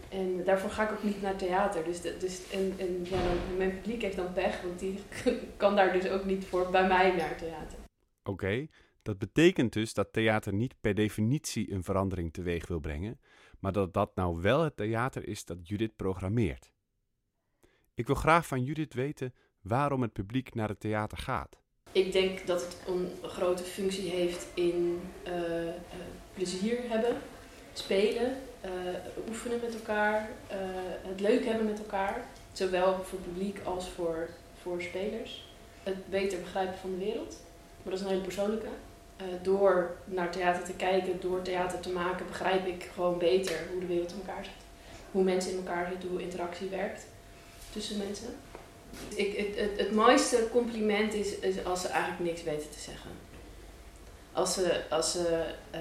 En 0.08 0.44
daarvoor 0.44 0.70
ga 0.70 0.82
ik 0.84 0.92
ook 0.92 1.02
niet 1.02 1.22
naar 1.22 1.36
theater. 1.36 1.84
Dus, 1.84 2.00
de- 2.00 2.16
dus 2.18 2.40
en, 2.52 2.74
en 2.76 3.06
ja, 3.10 3.20
mijn 3.56 3.80
publiek 3.80 4.02
heeft 4.02 4.16
dan 4.16 4.32
pech, 4.32 4.62
want 4.62 4.78
die 4.78 4.98
kan 5.56 5.76
daar 5.76 5.92
dus 5.92 6.08
ook 6.08 6.24
niet 6.24 6.44
voor 6.46 6.70
bij 6.70 6.86
mij 6.86 7.10
naar 7.16 7.36
theater. 7.36 7.78
Oké, 8.24 8.66
dat 9.02 9.18
betekent 9.18 9.72
dus 9.72 9.94
dat 9.94 10.12
theater 10.12 10.54
niet 10.54 10.74
per 10.80 10.94
definitie 10.94 11.72
een 11.72 11.84
verandering 11.84 12.32
teweeg 12.32 12.66
wil 12.66 12.80
brengen, 12.80 13.20
maar 13.58 13.72
dat 13.72 13.94
dat 13.94 14.14
nou 14.14 14.40
wel 14.40 14.60
het 14.60 14.76
theater 14.76 15.28
is 15.28 15.44
dat 15.44 15.68
Judith 15.68 15.96
programmeert. 15.96 16.72
Ik 17.94 18.06
wil 18.06 18.16
graag 18.16 18.46
van 18.46 18.64
Judith 18.64 18.94
weten 18.94 19.34
waarom 19.60 20.02
het 20.02 20.12
publiek 20.12 20.54
naar 20.54 20.68
het 20.68 20.80
theater 20.80 21.18
gaat. 21.18 21.58
Ik 21.92 22.12
denk 22.12 22.46
dat 22.46 22.60
het 22.60 22.76
een 22.88 23.10
grote 23.22 23.62
functie 23.62 24.10
heeft 24.10 24.46
in 24.54 25.00
eh, 25.22 25.68
eh, 25.68 25.74
plezier 26.34 26.78
hebben, 26.88 27.16
spelen, 27.72 28.36
eh, 28.60 28.70
oefenen 29.28 29.60
met 29.60 29.74
elkaar, 29.74 30.30
het 31.02 31.20
leuk 31.20 31.44
hebben 31.44 31.66
met 31.66 31.78
elkaar. 31.78 32.26
Zowel 32.52 33.04
voor 33.04 33.18
publiek 33.18 33.60
als 33.64 33.88
voor, 33.88 34.28
voor 34.62 34.82
spelers. 34.82 35.48
Het 35.82 36.10
beter 36.10 36.40
begrijpen 36.40 36.78
van 36.78 36.90
de 36.90 37.04
wereld. 37.04 37.40
Maar 37.82 37.92
dat 37.92 38.00
is 38.00 38.00
een 38.00 38.10
hele 38.12 38.22
persoonlijke. 38.22 38.68
Eh, 39.20 39.26
door 39.42 39.96
naar 40.04 40.30
theater 40.30 40.64
te 40.64 40.72
kijken, 40.72 41.20
door 41.20 41.42
theater 41.42 41.80
te 41.80 41.90
maken, 41.90 42.26
begrijp 42.26 42.66
ik 42.66 42.88
gewoon 42.94 43.18
beter 43.18 43.56
hoe 43.70 43.80
de 43.80 43.86
wereld 43.86 44.10
in 44.12 44.20
elkaar 44.26 44.44
zit. 44.44 44.52
Hoe 45.10 45.22
mensen 45.22 45.50
in 45.50 45.56
elkaar 45.56 45.88
zitten, 45.90 46.08
hoe 46.08 46.22
interactie 46.22 46.68
werkt 46.68 47.06
tussen 47.72 47.98
mensen. 47.98 48.28
Ik, 49.14 49.36
het, 49.36 49.56
het, 49.56 49.70
het 49.78 49.92
mooiste 49.92 50.48
compliment 50.52 51.14
is, 51.14 51.34
als 51.64 51.80
ze 51.80 51.88
eigenlijk 51.88 52.30
niks 52.30 52.42
weten 52.42 52.70
te 52.70 52.78
zeggen. 52.78 53.10
Als 54.32 54.54
ze, 54.54 54.80
als 54.90 55.12
ze 55.12 55.44
eh, 55.70 55.80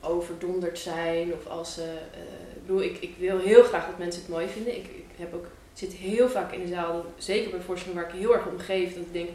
overdonderd 0.00 0.78
zijn 0.78 1.32
of 1.32 1.46
als 1.46 1.74
ze. 1.74 1.82
eh, 2.12 2.54
ik 2.54 2.66
bedoel, 2.66 2.82
ik, 2.82 2.96
ik 3.00 3.14
wil 3.18 3.38
heel 3.38 3.62
graag 3.62 3.86
dat 3.86 3.98
mensen 3.98 4.22
het 4.22 4.30
mooi 4.30 4.48
vinden. 4.48 4.76
Ik, 4.76 4.84
ik 4.84 5.04
heb 5.16 5.34
ook, 5.34 5.46
zit 5.72 5.92
heel 5.92 6.28
vaak 6.28 6.52
in 6.52 6.60
de 6.60 6.68
zaal, 6.68 7.04
zeker 7.18 7.50
bij 7.50 7.60
voorstellingen 7.60 8.02
waar 8.02 8.14
ik 8.14 8.20
heel 8.20 8.34
erg 8.34 8.46
om 8.46 8.58
geef, 8.58 8.94
dat 8.94 9.02
ik 9.02 9.12
denk. 9.12 9.28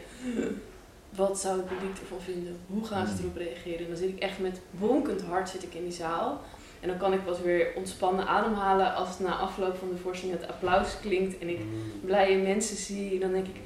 Wat 1.10 1.40
zou 1.40 1.56
het 1.56 1.66
publiek 1.68 1.98
ervan 1.98 2.20
vinden? 2.20 2.56
Hoe 2.66 2.84
gaan 2.86 3.06
ze 3.06 3.12
erop 3.22 3.36
reageren? 3.36 3.78
En 3.78 3.86
dan 3.88 3.96
zit 3.96 4.08
ik 4.08 4.18
echt 4.18 4.38
met 4.38 4.60
wonkend 4.70 5.22
hart 5.22 5.48
zit 5.48 5.62
ik 5.62 5.74
in 5.74 5.82
die 5.82 5.92
zaal. 5.92 6.40
En 6.80 6.88
dan 6.88 6.98
kan 6.98 7.12
ik 7.12 7.24
pas 7.24 7.40
weer 7.40 7.72
ontspannen 7.76 8.26
ademhalen 8.26 8.94
als 8.94 9.18
na 9.18 9.36
afloop 9.36 9.76
van 9.76 9.88
de 9.90 9.96
voorstelling 9.96 10.38
het 10.40 10.48
applaus 10.50 11.00
klinkt 11.00 11.38
en 11.38 11.48
ik 11.48 11.60
blije 12.04 12.36
mensen 12.36 12.76
zie, 12.76 13.18
dan 13.18 13.32
denk 13.32 13.46
ik, 13.46 13.56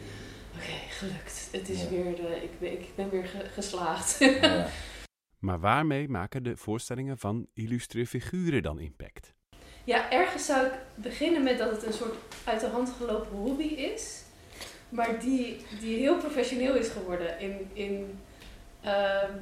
oké, 0.55 0.73
gelukt. 0.91 1.49
Het 1.53 1.69
is 1.69 1.83
Ja. 1.83 1.89
weer, 1.89 2.17
de, 2.17 2.39
ik, 2.43 2.59
ben, 2.59 2.73
ik 2.73 2.85
ben 2.95 3.11
weer 3.11 3.25
ge- 3.25 3.49
geslaagd. 3.53 4.19
Ja. 4.41 4.67
Maar 5.39 5.61
waarmee 5.61 6.09
maken 6.09 6.43
de 6.43 6.57
voorstellingen 6.57 7.19
van 7.19 7.47
illustre 7.55 8.07
figuren 8.07 8.63
dan 8.63 8.79
impact? 8.79 9.33
ja, 9.85 10.11
ergens 10.11 10.47
zou 10.47 10.67
ik 10.67 10.73
beginnen 10.95 11.43
met 11.43 11.59
dat 11.59 11.71
het 11.71 11.87
een 11.87 11.93
soort 11.93 12.15
uit 12.45 12.61
de 12.61 12.67
hand 12.67 12.93
gelopen 12.99 13.37
hobby 13.37 13.63
is, 13.65 14.23
maar 14.95 15.21
die, 15.21 15.57
die 15.81 15.97
heel 15.99 16.17
professioneel 16.17 16.75
is 16.75 16.89
geworden 16.89 17.39
in, 17.39 17.71
in, 17.73 18.19
ehm, 18.81 19.33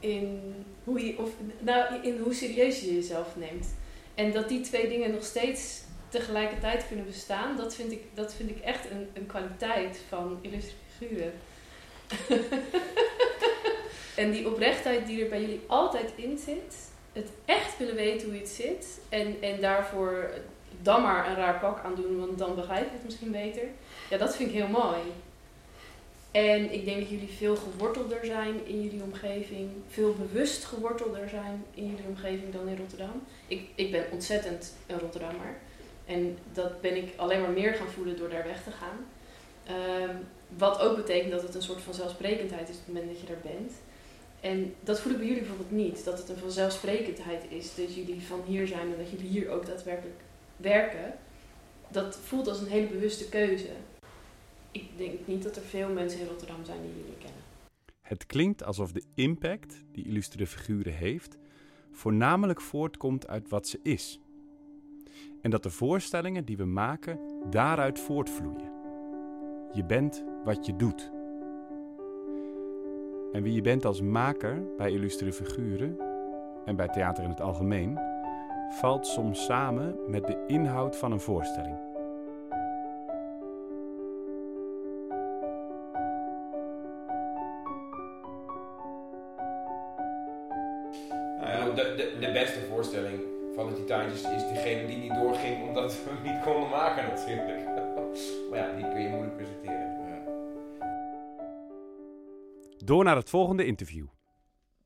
in, 0.00 0.54
hoe 0.84 1.06
je, 1.06 1.18
of, 1.18 1.30
nou, 1.58 2.02
in 2.02 2.18
hoe 2.18 2.34
serieus 2.34 2.80
je 2.80 2.94
jezelf 2.94 3.36
neemt. 3.36 3.74
En 4.14 4.32
dat 4.32 4.48
die 4.48 4.60
twee 4.60 4.88
dingen 4.88 5.10
nog 5.10 5.24
steeds 5.24 5.82
tegelijkertijd 6.08 6.86
kunnen 6.86 7.06
bestaan, 7.06 7.56
dat 7.56 7.74
vind 7.74 7.92
ik, 7.92 8.02
dat 8.14 8.34
vind 8.34 8.50
ik 8.50 8.58
echt 8.58 8.90
een, 8.90 9.08
een 9.12 9.26
kwaliteit 9.26 10.00
van 10.08 10.38
illustre 10.40 11.30
en 14.22 14.30
die 14.30 14.48
oprechtheid 14.48 15.06
die 15.06 15.22
er 15.22 15.28
bij 15.28 15.40
jullie 15.40 15.60
altijd 15.66 16.12
in 16.16 16.38
zit, 16.38 16.74
het 17.12 17.30
echt 17.44 17.78
willen 17.78 17.94
weten 17.94 18.28
hoe 18.28 18.38
het 18.38 18.48
zit 18.48 19.00
en, 19.08 19.36
en 19.40 19.60
daarvoor 19.60 20.30
dan 20.82 21.02
maar 21.02 21.28
een 21.28 21.36
raar 21.36 21.58
pak 21.58 21.84
aan 21.84 21.94
doen, 21.94 22.18
want 22.18 22.38
dan 22.38 22.54
begrijp 22.54 22.86
ik 22.86 22.92
het 22.92 23.04
misschien 23.04 23.30
beter. 23.30 23.62
Ja, 24.10 24.18
dat 24.18 24.36
vind 24.36 24.48
ik 24.48 24.54
heel 24.54 24.68
mooi. 24.68 24.98
En 26.30 26.72
ik 26.72 26.84
denk 26.84 26.98
dat 26.98 27.08
jullie 27.08 27.28
veel 27.28 27.56
gewortelder 27.56 28.24
zijn 28.24 28.66
in 28.66 28.82
jullie 28.82 29.02
omgeving, 29.02 29.70
veel 29.88 30.14
bewust 30.14 30.64
gewortelder 30.64 31.28
zijn 31.28 31.64
in 31.74 31.86
jullie 31.86 32.04
omgeving 32.08 32.52
dan 32.52 32.68
in 32.68 32.76
Rotterdam. 32.76 33.22
Ik, 33.46 33.68
ik 33.74 33.90
ben 33.90 34.04
ontzettend 34.12 34.74
een 34.86 34.98
Rotterdammer. 34.98 35.56
En 36.06 36.38
dat 36.52 36.80
ben 36.80 36.96
ik 36.96 37.12
alleen 37.16 37.40
maar 37.40 37.50
meer 37.50 37.74
gaan 37.74 37.88
voelen 37.88 38.16
door 38.16 38.28
daar 38.28 38.44
weg 38.44 38.62
te 38.62 38.70
gaan. 38.70 39.06
Ehm, 39.66 40.16
wat 40.56 40.80
ook 40.80 40.96
betekent 40.96 41.30
dat 41.30 41.42
het 41.42 41.54
een 41.54 41.62
soort 41.62 41.82
van 41.82 41.94
zelfsprekendheid 41.94 42.68
is 42.68 42.76
op 42.76 42.84
het 42.84 42.94
moment 42.94 43.12
dat 43.12 43.20
je 43.20 43.26
daar 43.26 43.52
bent. 43.52 43.72
En 44.40 44.74
dat 44.80 45.00
voel 45.00 45.12
ik 45.12 45.18
bij 45.18 45.26
jullie 45.26 45.42
bijvoorbeeld 45.42 45.70
niet. 45.70 46.04
Dat 46.04 46.18
het 46.18 46.28
een 46.28 46.36
vanzelfsprekendheid 46.36 47.44
is 47.48 47.74
dat 47.74 47.94
jullie 47.94 48.22
van 48.26 48.42
hier 48.46 48.66
zijn 48.66 48.92
en 48.92 48.98
dat 48.98 49.10
jullie 49.10 49.28
hier 49.28 49.50
ook 49.50 49.66
daadwerkelijk 49.66 50.20
werken. 50.56 51.14
dat 51.88 52.16
voelt 52.16 52.48
als 52.48 52.60
een 52.60 52.68
hele 52.68 52.86
bewuste 52.86 53.28
keuze. 53.28 53.68
Ik 54.70 54.88
denk 54.96 55.26
niet 55.26 55.42
dat 55.42 55.56
er 55.56 55.62
veel 55.62 55.92
mensen 55.92 56.20
in 56.20 56.26
Rotterdam 56.26 56.64
zijn 56.64 56.82
die 56.82 56.90
jullie 56.90 57.16
kennen. 57.18 57.42
Het 58.02 58.26
klinkt 58.26 58.64
alsof 58.64 58.92
de 58.92 59.02
impact 59.14 59.84
die 59.92 60.04
illustere 60.04 60.46
figuren 60.46 60.92
heeft, 60.92 61.36
voornamelijk 61.92 62.60
voortkomt 62.60 63.28
uit 63.28 63.48
wat 63.48 63.68
ze 63.68 63.80
is. 63.82 64.20
En 65.42 65.50
dat 65.50 65.62
de 65.62 65.70
voorstellingen 65.70 66.44
die 66.44 66.56
we 66.56 66.64
maken 66.64 67.18
daaruit 67.50 67.98
voortvloeien. 68.00 68.72
Je 69.72 69.84
bent 69.84 70.24
wat 70.44 70.66
je 70.66 70.76
doet. 70.76 71.10
En 73.32 73.42
wie 73.42 73.52
je 73.52 73.60
bent 73.60 73.84
als 73.84 74.00
maker 74.00 74.62
bij 74.76 74.90
illustere 74.90 75.32
figuren 75.32 75.98
en 76.64 76.76
bij 76.76 76.88
theater 76.88 77.24
in 77.24 77.30
het 77.30 77.40
algemeen, 77.40 77.98
valt 78.74 79.06
soms 79.06 79.44
samen 79.44 79.96
met 80.06 80.26
de 80.26 80.44
inhoud 80.46 80.96
van 80.96 81.12
een 81.12 81.20
voorstelling. 81.20 81.76
Nou 91.40 91.50
ja, 91.50 91.74
de, 91.74 91.94
de, 91.96 92.16
de 92.20 92.32
beste 92.32 92.60
voorstelling 92.60 93.20
van 93.54 93.68
de 93.68 93.74
Titaniërs 93.74 94.22
is 94.22 94.48
degene 94.48 94.86
die 94.86 94.96
niet 94.96 95.14
doorging 95.14 95.68
omdat 95.68 95.92
we 95.92 96.10
hem 96.10 96.32
niet 96.32 96.42
konden 96.42 96.68
maken 96.68 97.04
natuurlijk. 97.04 97.64
maar 98.50 98.58
ja, 98.58 98.76
die 98.76 98.88
kun 98.88 99.00
je 99.00 99.08
moeilijk 99.08 99.36
presenteren. 99.36 99.92
Door 102.84 103.04
naar 103.04 103.16
het 103.16 103.30
volgende 103.30 103.64
interview. 103.66 104.06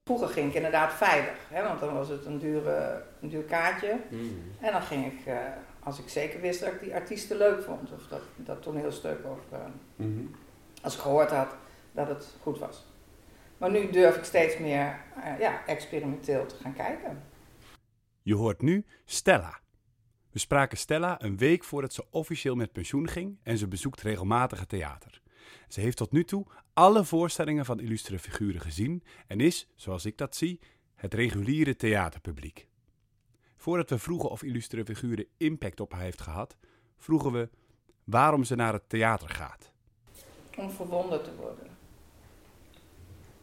Vroeger 0.08 0.28
ging 0.28 0.48
ik 0.48 0.54
inderdaad 0.54 0.92
veilig, 0.92 1.38
hè, 1.48 1.62
want 1.62 1.80
dan 1.80 1.94
was 1.94 2.08
het 2.08 2.24
een, 2.24 2.38
dure, 2.38 3.02
een 3.20 3.28
duur 3.28 3.42
kaartje. 3.42 4.00
En 4.60 4.72
dan 4.72 4.82
ging 4.82 5.06
ik, 5.06 5.26
eh, 5.26 5.36
als 5.82 5.98
ik 5.98 6.08
zeker 6.08 6.40
wist 6.40 6.60
dat 6.60 6.72
ik 6.72 6.80
die 6.80 6.94
artiesten 6.94 7.36
leuk 7.36 7.62
vond, 7.62 7.92
of 7.92 8.06
dat, 8.06 8.20
dat 8.36 8.62
toneelstuk, 8.62 9.18
of 9.24 9.38
eh, 9.52 10.06
als 10.82 10.94
ik 10.94 11.00
gehoord 11.00 11.30
had 11.30 11.48
dat 11.92 12.08
het 12.08 12.36
goed 12.42 12.58
was. 12.58 12.86
Maar 13.58 13.70
nu 13.70 13.90
durf 13.90 14.16
ik 14.16 14.24
steeds 14.24 14.58
meer 14.58 15.00
eh, 15.22 15.38
ja, 15.38 15.66
experimenteel 15.66 16.46
te 16.46 16.54
gaan 16.62 16.74
kijken. 16.74 17.22
Je 18.22 18.34
hoort 18.34 18.62
nu 18.62 18.84
Stella. 19.04 19.58
We 20.30 20.38
spraken 20.38 20.78
Stella 20.78 21.22
een 21.22 21.36
week 21.36 21.64
voordat 21.64 21.92
ze 21.92 22.04
officieel 22.10 22.54
met 22.54 22.72
pensioen 22.72 23.08
ging 23.08 23.38
en 23.42 23.58
ze 23.58 23.68
bezoekt 23.68 24.00
regelmatig 24.00 24.58
het 24.58 24.68
theater. 24.68 25.20
Ze 25.68 25.80
heeft 25.80 25.96
tot 25.96 26.12
nu 26.12 26.24
toe 26.24 26.46
alle 26.72 27.04
voorstellingen 27.04 27.64
van 27.64 27.80
illustere 27.80 28.18
figuren 28.18 28.60
gezien 28.60 29.02
en 29.26 29.40
is, 29.40 29.68
zoals 29.74 30.04
ik 30.04 30.18
dat 30.18 30.36
zie, 30.36 30.60
het 30.94 31.14
reguliere 31.14 31.76
theaterpubliek. 31.76 32.68
Voordat 33.56 33.90
we 33.90 33.98
vroegen 33.98 34.30
of 34.30 34.42
illustere 34.42 34.84
figuren 34.84 35.26
impact 35.36 35.80
op 35.80 35.92
haar 35.92 36.02
heeft 36.02 36.20
gehad, 36.20 36.56
vroegen 36.98 37.32
we 37.32 37.48
waarom 38.04 38.44
ze 38.44 38.54
naar 38.54 38.72
het 38.72 38.88
theater 38.88 39.28
gaat. 39.28 39.72
Om 40.56 40.70
verwonderd 40.70 41.24
te 41.24 41.34
worden. 41.34 41.66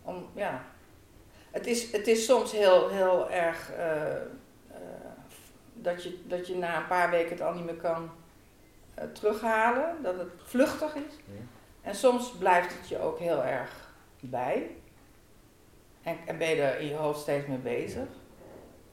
Om, 0.02 0.26
ja. 0.36 0.66
Het 1.52 1.68
is, 1.68 1.92
het 1.92 2.08
is 2.08 2.26
soms 2.26 2.52
heel, 2.52 2.90
heel 2.90 3.32
erg 3.32 3.72
eh, 3.72 4.16
eh, 4.16 4.22
dat, 5.74 6.04
je, 6.04 6.20
dat 6.28 6.48
je 6.48 6.56
na 6.56 6.78
een 6.78 6.88
paar 6.88 7.10
weken 7.10 7.30
het 7.30 7.42
al 7.42 7.54
niet 7.54 7.66
meer 7.66 7.76
kan 7.76 8.10
eh, 8.94 9.06
terughalen. 9.08 9.96
Dat 10.02 10.18
het 10.18 10.30
vluchtig 10.44 10.96
is. 10.96 11.14
En 11.86 11.96
soms 11.96 12.32
blijft 12.32 12.78
het 12.78 12.90
je 12.90 13.00
ook 13.00 13.20
heel 13.20 13.44
erg 13.44 13.94
bij. 14.20 14.70
En, 16.04 16.18
en 16.26 16.38
ben 16.38 16.50
je 16.50 16.62
er 16.62 16.80
in 16.80 16.88
je 16.88 16.96
hoofd 16.96 17.20
steeds 17.20 17.48
mee 17.48 17.58
bezig. 17.58 18.08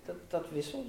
Dat, 0.05 0.17
dat 0.29 0.51
wisselt. 0.51 0.87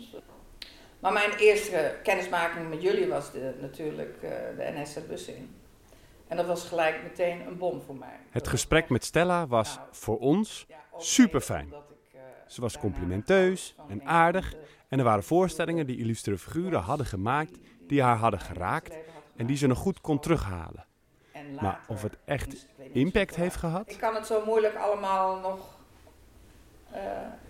Maar 1.00 1.14
mijn 1.14 1.32
eerste 1.32 1.96
kennismaking 2.04 2.70
met 2.70 2.82
jullie 2.82 3.08
was 3.08 3.32
de, 3.32 3.54
natuurlijk 3.62 4.16
uh, 4.24 4.30
de 4.30 4.74
NS 4.76 5.28
in. 5.28 5.56
En 6.28 6.38
dat 6.38 6.46
was 6.46 6.68
gelijk 6.68 7.04
meteen 7.04 7.48
een 7.48 7.58
bom 7.58 7.82
voor 7.82 7.96
mij. 7.96 8.20
Het 8.30 8.48
gesprek 8.48 8.90
met 8.90 9.04
Stella 9.04 9.48
was 9.48 9.76
Nou, 9.76 9.88
voor 9.92 10.20
ons 10.20 10.66
ja, 10.68 10.80
super 10.98 11.42
fijn. 11.42 11.68
ik, 11.68 12.14
eh, 12.14 12.22
Ze 12.48 12.62
was 12.62 12.78
complimenteus 12.78 13.76
en 13.90 14.06
aardig 14.06 14.54
en 14.88 14.98
er 14.98 15.06
waren 15.06 15.24
voorstellingen 15.24 15.86
die 15.86 15.98
illustere 15.98 16.38
figuren 16.38 16.80
hadden 16.80 17.06
gemaakt 17.06 17.60
die 17.88 18.02
haar 18.02 18.18
hadden 18.18 18.40
geraakt 18.40 18.98
en 19.36 19.46
die 19.46 19.58
ze 19.58 19.68
nog 19.68 19.78
goed 19.78 20.02
kon 20.02 20.20
terughalen. 20.20 20.86
Maar 21.62 21.82
of 21.88 22.02
het 22.02 22.18
echt 22.26 22.48
niet 22.48 22.68
impact 22.94 23.36
heeft 23.36 23.52
uit. 23.52 23.60
gehad? 23.60 23.90
Ik 23.90 23.98
kan 23.98 24.16
het 24.16 24.26
zo 24.26 24.46
moeilijk 24.46 24.76
allemaal 24.76 25.40
nog 25.40 25.78
eh, 26.92 27.02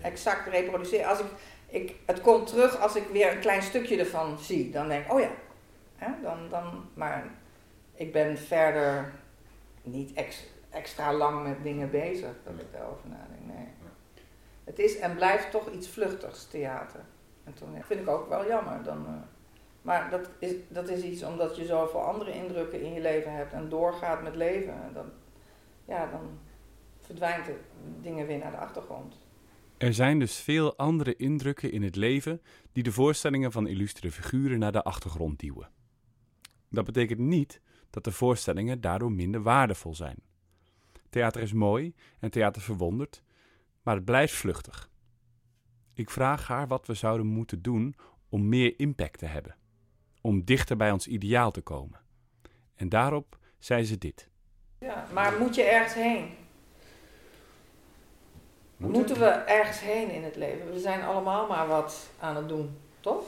exact 0.01 0.47
reproduceren. 0.47 1.07
Als 1.07 1.19
ik, 1.19 1.25
ik, 1.67 1.95
het 2.05 2.21
komt 2.21 2.47
terug 2.47 2.79
als 2.79 2.95
ik 2.95 3.07
weer 3.07 3.31
een 3.31 3.39
klein 3.39 3.61
stukje 3.61 3.99
ervan 3.99 4.37
zie. 4.39 4.71
Dan 4.71 4.87
denk 4.87 5.05
ik, 5.05 5.13
oh 5.13 5.19
ja. 5.19 5.31
Hè, 5.95 6.11
dan, 6.21 6.49
dan, 6.49 6.85
maar 6.93 7.25
ik 7.93 8.11
ben 8.11 8.37
verder 8.37 9.11
niet 9.83 10.13
ex- 10.13 10.45
extra 10.69 11.13
lang 11.13 11.43
met 11.43 11.63
dingen 11.63 11.91
bezig 11.91 12.31
dat 12.43 12.53
ik 12.53 12.71
daarover 12.71 13.09
nadenk. 13.09 13.45
Nee. 13.45 13.67
Het 14.63 14.79
is 14.79 14.97
en 14.97 15.15
blijft 15.15 15.51
toch 15.51 15.69
iets 15.71 15.89
vluchtigs, 15.89 16.47
theater. 16.47 16.99
En 17.43 17.53
toneel. 17.53 17.75
Dat 17.77 17.85
vind 17.85 17.99
ik 17.99 18.07
ook 18.07 18.29
wel 18.29 18.47
jammer. 18.47 18.83
Dan, 18.83 19.05
eh, 19.07 19.13
maar 19.83 20.09
dat 20.09 20.29
is, 20.39 20.53
dat 20.67 20.89
is 20.89 21.03
iets 21.03 21.23
omdat 21.23 21.55
je 21.55 21.65
zoveel 21.65 22.01
andere 22.01 22.33
indrukken 22.33 22.81
in 22.81 22.93
je 22.93 23.01
leven 23.01 23.33
hebt 23.33 23.53
en 23.53 23.69
doorgaat 23.69 24.23
met 24.23 24.35
leven. 24.35 24.83
En 24.83 24.93
Dan, 24.93 25.05
ja, 25.85 26.09
dan 26.11 26.39
verdwijnt 27.01 27.45
de 27.45 27.59
dingen 28.01 28.27
weer 28.27 28.37
naar 28.37 28.51
de 28.51 28.57
achtergrond. 28.57 29.15
Er 29.77 29.93
zijn 29.93 30.19
dus 30.19 30.37
veel 30.37 30.77
andere 30.77 31.15
indrukken 31.15 31.71
in 31.71 31.83
het 31.83 31.95
leven 31.95 32.41
die 32.71 32.83
de 32.83 32.91
voorstellingen 32.91 33.51
van 33.51 33.67
illustere 33.67 34.11
figuren 34.11 34.59
naar 34.59 34.71
de 34.71 34.83
achtergrond 34.83 35.39
duwen. 35.39 35.69
Dat 36.69 36.85
betekent 36.85 37.19
niet 37.19 37.61
dat 37.89 38.03
de 38.03 38.11
voorstellingen 38.11 38.81
daardoor 38.81 39.11
minder 39.11 39.41
waardevol 39.41 39.95
zijn. 39.95 40.17
Theater 41.09 41.41
is 41.41 41.53
mooi 41.53 41.93
en 42.19 42.31
theater 42.31 42.61
verwondert, 42.61 43.23
maar 43.81 43.95
het 43.95 44.05
blijft 44.05 44.33
vluchtig. 44.33 44.89
Ik 45.93 46.09
vraag 46.09 46.47
haar 46.47 46.67
wat 46.67 46.87
we 46.87 46.93
zouden 46.93 47.25
moeten 47.25 47.61
doen 47.61 47.95
om 48.29 48.49
meer 48.49 48.79
impact 48.79 49.19
te 49.19 49.25
hebben, 49.25 49.55
om 50.23 50.43
dichter 50.43 50.77
bij 50.77 50.91
ons 50.91 51.07
ideaal 51.07 51.51
te 51.51 51.61
komen. 51.61 51.99
En 52.75 52.89
daarop 52.89 53.37
zei 53.59 53.83
ze 53.83 53.97
dit. 53.97 54.27
Ja, 54.79 55.05
maar 55.13 55.33
moet 55.39 55.55
je 55.55 55.63
ergens 55.63 55.93
heen? 55.93 56.35
Moeten 58.77 59.19
we 59.19 59.25
ergens 59.25 59.79
heen 59.79 60.09
in 60.09 60.23
het 60.23 60.35
leven? 60.35 60.73
We 60.73 60.79
zijn 60.79 61.03
allemaal 61.03 61.47
maar 61.47 61.67
wat 61.67 62.09
aan 62.19 62.35
het 62.35 62.49
doen, 62.49 62.77
toch? 62.99 63.23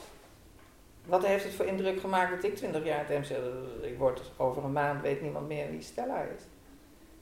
Wat 1.05 1.25
heeft 1.25 1.43
het 1.43 1.53
voor 1.53 1.65
indruk 1.65 1.99
gemaakt 1.99 2.31
dat 2.31 2.43
ik 2.43 2.55
20 2.55 2.85
jaar 2.85 3.07
het 3.07 3.19
MC 3.19 3.37
Ik 3.81 3.97
word 3.97 4.31
over 4.37 4.63
een 4.63 4.71
maand, 4.71 5.01
weet 5.01 5.21
niemand 5.21 5.47
meer 5.47 5.69
wie 5.69 5.81
Stella 5.81 6.21
is. 6.21 6.41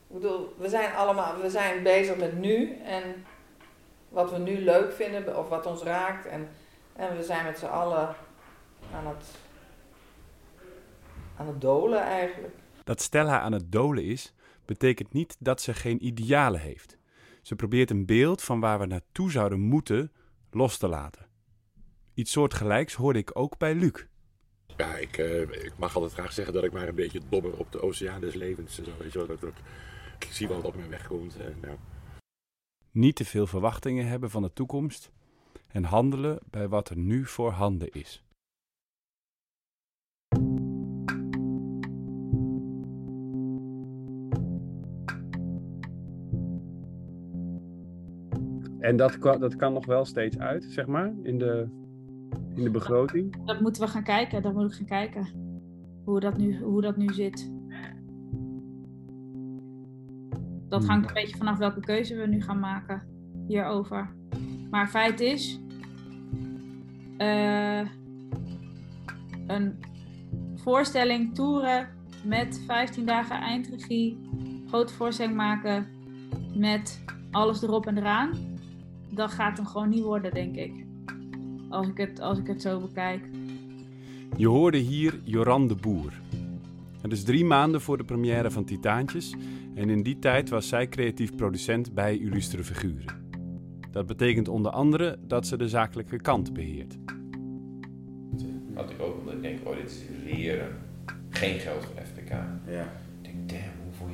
Ik 0.08 0.20
bedoel, 0.20 0.54
we 0.58 0.70
zijn 0.70 0.94
allemaal, 0.94 1.42
we 1.42 1.50
zijn 1.50 1.84
bezig 1.84 2.18
met 2.18 2.40
nu 2.40 2.78
en 2.86 3.26
wat 4.10 4.32
we 4.32 4.38
nu 4.38 4.64
leuk 4.64 4.94
vinden 4.94 5.38
of 5.38 5.50
wat 5.50 5.66
ons 5.66 5.82
raakt. 5.82 6.26
En, 6.26 6.50
en 6.96 7.18
we 7.18 7.24
zijn 7.24 7.46
met 7.46 7.60
z'n 7.60 7.66
allen 7.66 8.16
aan 8.94 9.08
het, 9.08 9.26
aan 11.38 11.48
het 11.48 11.62
dolen 11.62 12.02
eigenlijk. 12.02 12.56
Dat 12.84 13.02
Stella 13.02 13.40
aan 13.40 13.52
het 13.52 13.72
dolen 13.72 14.04
is, 14.04 14.34
betekent 14.66 15.14
niet 15.14 15.36
dat 15.40 15.62
ze 15.62 15.74
geen 15.74 16.06
idealen 16.06 16.60
heeft. 16.60 16.98
Ze 17.42 17.56
probeert 17.56 17.90
een 17.90 18.06
beeld 18.06 18.42
van 18.42 18.60
waar 18.60 18.80
we 18.80 18.86
naartoe 18.86 19.32
zouden 19.32 19.60
moeten 19.60 20.12
los 20.52 20.78
te 20.78 20.88
laten. 20.88 21.28
Iets 22.14 22.32
soortgelijks 22.32 22.94
hoorde 22.94 23.20
ik 23.20 23.32
ook 23.34 23.58
bij 23.58 23.76
Luc. 23.76 24.06
Ja, 24.78 24.98
ik, 24.98 25.18
eh, 25.18 25.42
ik 25.42 25.74
mag 25.78 25.96
altijd 25.96 26.14
graag 26.14 26.32
zeggen 26.34 26.54
dat 26.54 26.64
ik 26.64 26.72
maar 26.72 26.88
een 26.88 26.96
beetje 26.96 27.22
dobber 27.30 27.58
op 27.58 27.72
de 27.72 27.82
oceaan 27.82 28.22
des 28.22 28.34
levens. 28.34 28.78
en 28.78 28.86
Zo, 28.86 28.92
weet 29.00 29.12
je 29.12 29.18
wel, 29.18 29.28
dat, 29.28 29.42
dat, 29.42 29.54
ik 30.20 30.28
zie 30.32 30.48
wel 30.48 30.58
wat 30.58 30.66
op 30.66 30.76
mijn 30.76 30.90
weg 30.90 31.08
komt. 31.08 31.38
En, 31.38 31.58
nou, 31.62 31.78
Niet 32.92 33.16
te 33.16 33.26
veel 33.26 33.48
verwachtingen 33.48 34.08
hebben 34.08 34.30
van 34.30 34.42
de 34.42 34.54
toekomst 34.54 35.12
en 35.68 35.84
handelen 35.84 36.40
bij 36.50 36.68
wat 36.68 36.90
er 36.90 36.98
nu 36.98 37.26
voorhanden 37.26 37.92
is. 37.92 38.24
En 48.84 48.96
dat, 48.98 49.18
dat 49.22 49.56
kan 49.56 49.74
nog 49.74 49.86
wel 49.86 50.06
steeds 50.06 50.40
uit, 50.40 50.64
zeg 50.64 50.86
maar, 50.86 51.14
in 51.22 51.38
de, 51.38 51.68
in 52.56 52.64
de 52.64 52.70
begroting. 52.70 53.46
Dat 53.46 53.62
moeten 53.62 53.82
we 53.82 53.88
gaan 53.88 54.04
kijken. 54.04 54.42
Dat 54.42 54.54
moet 54.54 54.72
ik 54.72 54.78
gaan 54.78 54.86
kijken. 54.86 55.28
Hoe 56.06 56.20
dat 56.20 56.38
nu, 56.38 56.60
hoe 56.62 56.82
dat 56.82 56.98
nu 56.98 57.14
zit. 57.14 57.52
Dat 60.70 60.80
Hmm. 60.80 60.90
hangt 60.90 61.08
een 61.08 61.14
beetje 61.14 61.38
vanaf 61.38 61.58
welke 61.58 61.80
keuze 61.80 62.16
we 62.16 62.28
nu 62.28 62.42
gaan 62.42 62.60
maken 62.60 63.02
hierover. 63.48 64.16
Maar 64.70 64.88
feit 64.88 65.20
is, 65.20 65.60
eh, 67.18 67.88
een 69.48 69.76
voorstelling 70.56 71.36
toeren 71.36 71.88
met 72.26 72.62
15 72.66 73.06
dagen 73.06 73.36
eindregie, 73.36 74.30
grote 74.68 74.94
voorstelling 74.94 75.36
maken 75.36 75.88
met 76.56 77.04
alles 77.32 77.62
erop 77.62 77.86
en 77.86 77.98
eraan, 77.98 78.53
dat 79.16 79.32
gaat 79.32 79.58
hem 79.58 79.66
gewoon 79.66 79.90
niet 79.90 80.04
worden, 80.04 80.34
denk 80.34 80.56
ik. 80.56 80.86
Als 81.70 81.88
ik 81.88 81.98
het, 81.98 82.20
als 82.20 82.38
ik 82.40 82.48
het 82.48 82.62
zo 82.62 82.80
bekijk. 82.80 83.30
Je 84.38 84.48
hoorde 84.48 84.78
hier 84.78 85.20
Joran 85.24 85.68
de 85.68 85.76
Boer. 85.76 86.14
Het 87.02 87.12
is 87.12 87.24
drie 87.24 87.46
maanden 87.46 87.82
voor 87.82 87.98
de 87.98 88.04
première 88.04 88.52
van 88.52 88.64
Titaantjes 88.64 89.36
en 89.76 89.90
in 89.90 90.04
die 90.04 90.20
tijd 90.20 90.50
was 90.50 90.68
zij 90.68 90.88
creatief 90.88 91.36
producent 91.36 91.94
bij 91.94 92.18
Illustre 92.18 92.64
Figuren. 92.64 93.22
Dat 93.92 94.06
betekent 94.06 94.48
onder 94.48 94.72
andere 94.72 95.18
dat 95.28 95.48
ze 95.48 95.58
de 95.58 95.70
zakelijke 95.70 96.18
kant 96.18 96.54
beheert. 96.54 96.98
Had 98.74 98.90
ik 98.90 99.02
ook, 99.02 99.20
omdat 99.20 99.34
ik 99.34 99.42
denk, 99.42 99.68
oh 99.68 99.76
dit 99.76 99.86
is 99.86 100.02
leren. 100.24 100.78
Geen 101.30 101.60
geld 101.60 101.86
voor 101.86 102.02
FPK. 102.06 102.32
Ja. 102.68 102.92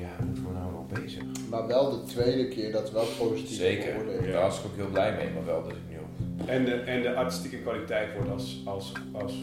Hoeveel 0.00 0.16
jaar 0.16 0.26
moeten 0.26 0.44
we 0.44 0.52
nou 0.52 0.72
nog 0.72 0.86
bezig? 0.86 1.22
Maar 1.50 1.66
wel 1.66 1.90
de 1.90 2.02
tweede 2.04 2.48
keer 2.48 2.72
dat 2.72 2.92
wel 2.92 3.04
positief 3.18 3.56
Zeker, 3.56 4.22
daar 4.32 4.42
was 4.42 4.58
ik 4.58 4.64
ook 4.64 4.76
heel 4.76 4.90
blij 4.90 5.16
mee, 5.16 5.32
maar 5.34 5.44
wel 5.44 5.62
dat 5.62 5.72
ik 5.72 5.78
nu 5.90 5.96
op. 5.96 6.48
En 6.48 6.64
de, 6.64 6.72
en 6.72 7.02
de 7.02 7.14
artistieke 7.14 7.56
kwaliteit 7.56 8.14
wordt 8.14 8.30
als, 8.30 8.62
als, 8.64 8.92
als 9.12 9.34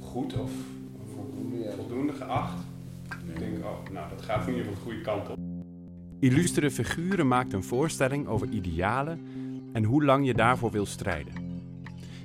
goed 0.00 0.38
of 0.38 0.50
Voldoende, 1.14 1.58
ja. 1.58 1.70
voldoende 1.70 2.12
geacht. 2.12 2.62
Ik 3.34 3.38
denk, 3.38 3.64
oh, 3.64 3.90
nou, 3.92 4.08
dat 4.10 4.22
gaat 4.22 4.46
in 4.46 4.54
ieder 4.54 4.66
geval 4.66 4.74
de 4.74 4.90
goede 4.90 5.00
kant 5.00 5.28
op. 5.28 5.38
Illustere 6.20 6.70
Figuren 6.70 7.28
maakt 7.28 7.52
een 7.52 7.64
voorstelling 7.64 8.26
over 8.26 8.48
idealen 8.48 9.20
en 9.72 9.84
hoe 9.84 10.04
lang 10.04 10.26
je 10.26 10.34
daarvoor 10.34 10.70
wil 10.70 10.86
strijden. 10.86 11.32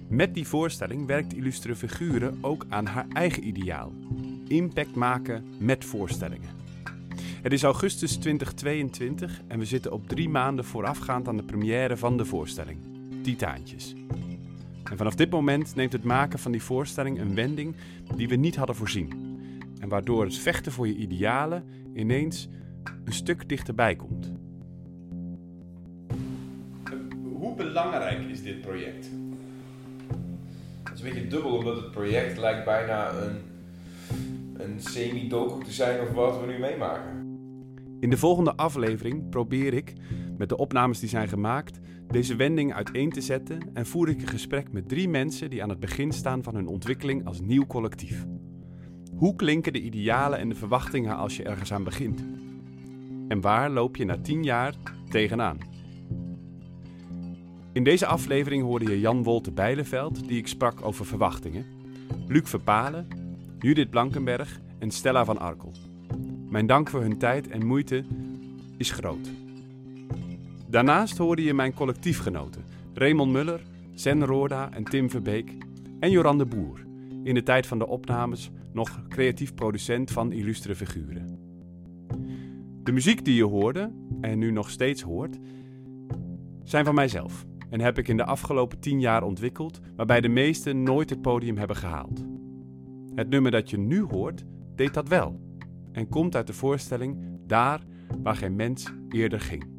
Met 0.07 0.33
die 0.33 0.47
voorstelling 0.47 1.05
werkt 1.05 1.33
Illustere 1.33 1.75
Figuren 1.75 2.37
ook 2.41 2.65
aan 2.69 2.85
haar 2.85 3.05
eigen 3.13 3.47
ideaal: 3.47 3.91
impact 4.47 4.95
maken 4.95 5.45
met 5.59 5.85
voorstellingen. 5.85 6.60
Het 7.41 7.53
is 7.53 7.63
augustus 7.63 8.15
2022 8.17 9.41
en 9.47 9.59
we 9.59 9.65
zitten 9.65 9.91
op 9.91 10.07
drie 10.07 10.29
maanden 10.29 10.65
voorafgaand 10.65 11.27
aan 11.27 11.37
de 11.37 11.43
première 11.43 11.97
van 11.97 12.17
de 12.17 12.25
voorstelling, 12.25 12.77
Titaantjes. 13.21 13.93
En 14.83 14.97
vanaf 14.97 15.15
dit 15.15 15.29
moment 15.29 15.75
neemt 15.75 15.91
het 15.91 16.03
maken 16.03 16.39
van 16.39 16.51
die 16.51 16.63
voorstelling 16.63 17.19
een 17.19 17.35
wending 17.35 17.75
die 18.15 18.27
we 18.27 18.35
niet 18.35 18.55
hadden 18.55 18.75
voorzien. 18.75 19.37
En 19.79 19.89
waardoor 19.89 20.23
het 20.23 20.37
vechten 20.37 20.71
voor 20.71 20.87
je 20.87 20.95
idealen 20.95 21.63
ineens 21.95 22.47
een 23.05 23.13
stuk 23.13 23.49
dichterbij 23.49 23.95
komt. 23.95 24.31
Hoe 27.33 27.55
belangrijk 27.55 28.29
is 28.29 28.43
dit 28.43 28.61
project? 28.61 29.09
Het 30.83 30.93
is 30.93 31.01
een 31.01 31.13
beetje 31.13 31.27
dubbel, 31.27 31.51
omdat 31.51 31.75
het 31.75 31.91
project 31.91 32.37
lijkt 32.37 32.65
bijna 32.65 33.11
een, 33.13 33.37
een 34.57 34.81
semi-docu 34.81 35.63
te 35.63 35.71
zijn 35.71 35.99
over 35.99 36.13
wat 36.13 36.39
we 36.39 36.45
nu 36.45 36.57
meemaken. 36.59 37.30
In 38.01 38.09
de 38.09 38.17
volgende 38.17 38.55
aflevering 38.55 39.29
probeer 39.29 39.73
ik, 39.73 39.93
met 40.37 40.49
de 40.49 40.57
opnames 40.57 40.99
die 40.99 41.09
zijn 41.09 41.27
gemaakt, 41.27 41.79
deze 42.07 42.35
wending 42.35 42.73
uiteen 42.73 43.09
te 43.09 43.21
zetten 43.21 43.59
en 43.73 43.85
voer 43.85 44.09
ik 44.09 44.21
een 44.21 44.27
gesprek 44.27 44.71
met 44.71 44.89
drie 44.89 45.09
mensen 45.09 45.49
die 45.49 45.63
aan 45.63 45.69
het 45.69 45.79
begin 45.79 46.11
staan 46.11 46.43
van 46.43 46.55
hun 46.55 46.67
ontwikkeling 46.67 47.25
als 47.25 47.41
nieuw 47.41 47.65
collectief. 47.65 48.25
Hoe 49.15 49.35
klinken 49.35 49.73
de 49.73 49.81
idealen 49.81 50.39
en 50.39 50.49
de 50.49 50.55
verwachtingen 50.55 51.15
als 51.15 51.37
je 51.37 51.43
ergens 51.43 51.73
aan 51.73 51.83
begint? 51.83 52.25
En 53.27 53.41
waar 53.41 53.69
loop 53.69 53.95
je 53.95 54.05
na 54.05 54.17
tien 54.17 54.43
jaar 54.43 54.73
tegenaan? 55.09 55.57
In 57.73 57.83
deze 57.83 58.05
aflevering 58.05 58.63
hoorde 58.63 58.89
je 58.89 58.99
Jan 58.99 59.23
Wolte 59.23 59.51
Bijleveld, 59.51 60.27
die 60.27 60.37
ik 60.37 60.47
sprak 60.47 60.85
over 60.85 61.05
verwachtingen, 61.05 61.65
Luc 62.27 62.49
Verpalen, 62.49 63.07
Judith 63.59 63.89
Blankenberg 63.89 64.59
en 64.79 64.91
Stella 64.91 65.25
van 65.25 65.39
Arkel. 65.39 65.90
Mijn 66.51 66.65
dank 66.65 66.89
voor 66.89 67.01
hun 67.01 67.17
tijd 67.17 67.47
en 67.47 67.65
moeite 67.65 68.03
is 68.77 68.91
groot. 68.91 69.31
Daarnaast 70.67 71.17
hoorde 71.17 71.43
je 71.43 71.53
mijn 71.53 71.73
collectiefgenoten 71.73 72.63
Raymond 72.93 73.31
Muller, 73.31 73.61
Zen 73.93 74.25
Roorda 74.25 74.71
en 74.71 74.83
Tim 74.83 75.09
Verbeek 75.09 75.57
en 75.99 76.11
Joran 76.11 76.37
de 76.37 76.45
Boer, 76.45 76.85
in 77.23 77.33
de 77.33 77.43
tijd 77.43 77.67
van 77.67 77.77
de 77.79 77.87
opnames 77.87 78.51
nog 78.73 79.07
creatief 79.09 79.53
producent 79.53 80.11
van 80.11 80.31
Illustre 80.31 80.75
Figuren. 80.75 81.39
De 82.83 82.91
muziek 82.91 83.25
die 83.25 83.35
je 83.35 83.45
hoorde, 83.45 83.91
en 84.21 84.39
nu 84.39 84.51
nog 84.51 84.69
steeds 84.69 85.01
hoort, 85.01 85.37
zijn 86.63 86.85
van 86.85 86.95
mijzelf 86.95 87.45
en 87.69 87.79
heb 87.79 87.97
ik 87.97 88.07
in 88.07 88.17
de 88.17 88.25
afgelopen 88.25 88.79
tien 88.79 88.99
jaar 88.99 89.23
ontwikkeld, 89.23 89.79
waarbij 89.95 90.21
de 90.21 90.29
meesten 90.29 90.83
nooit 90.83 91.09
het 91.09 91.21
podium 91.21 91.57
hebben 91.57 91.75
gehaald. 91.75 92.25
Het 93.15 93.29
nummer 93.29 93.51
dat 93.51 93.69
je 93.69 93.77
nu 93.77 94.01
hoort, 94.01 94.45
deed 94.75 94.93
dat 94.93 95.07
wel 95.07 95.49
en 95.91 96.09
komt 96.09 96.35
uit 96.35 96.47
de 96.47 96.53
voorstelling 96.53 97.17
Daar 97.47 97.83
waar 98.23 98.35
geen 98.35 98.55
mens 98.55 98.93
eerder 99.09 99.39
ging. 99.39 99.71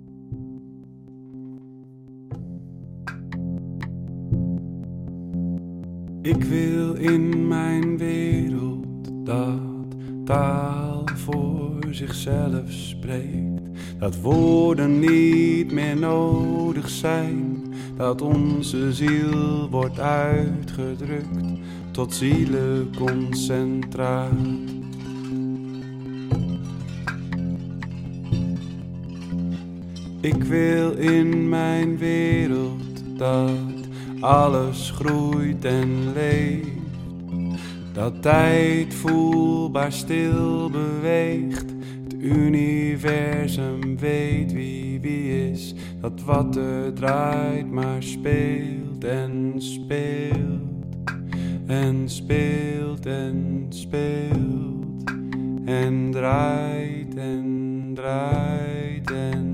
Ik 6.23 6.45
wil 6.45 6.95
in 6.95 7.49
mijn 7.49 7.99
wereld 7.99 9.27
dat 9.27 9.61
taal 10.25 11.05
voor 11.15 11.79
zichzelf 11.91 12.71
spreekt. 12.71 13.61
Dat 13.99 14.21
woorden 14.21 14.99
niet 14.99 15.73
meer 15.73 15.97
nodig 15.97 16.89
zijn. 16.89 17.63
Dat 17.97 18.21
onze 18.21 18.93
ziel 18.93 19.69
wordt 19.71 20.01
uitgedrukt 20.01 21.59
tot 21.91 22.15
zielenconcentraat. 22.15 24.82
Ik 30.23 30.45
wil 30.45 30.93
in 30.93 31.49
mijn 31.49 31.99
wereld 31.99 33.19
dat 33.19 33.89
alles 34.21 34.91
groeit 34.91 35.65
en 35.65 36.13
leeft. 36.13 36.69
Dat 37.93 38.23
tijd 38.23 38.95
voelbaar 38.95 39.93
stil 39.93 40.71
beweegt. 40.71 41.65
Het 42.05 42.15
universum 42.21 43.99
weet 43.99 44.53
wie 44.53 45.01
wie 45.01 45.51
is. 45.51 45.75
Dat 46.01 46.23
wat 46.25 46.57
er 46.57 46.93
draait 46.93 47.71
maar 47.71 48.03
speelt 48.03 49.05
en 49.05 49.55
speelt. 49.57 50.97
En 51.67 52.09
speelt 52.09 53.07
en 53.07 53.67
speelt. 53.69 55.11
En 55.65 56.11
draait 56.11 57.15
en 57.15 57.91
draait 57.95 59.11
en 59.11 59.52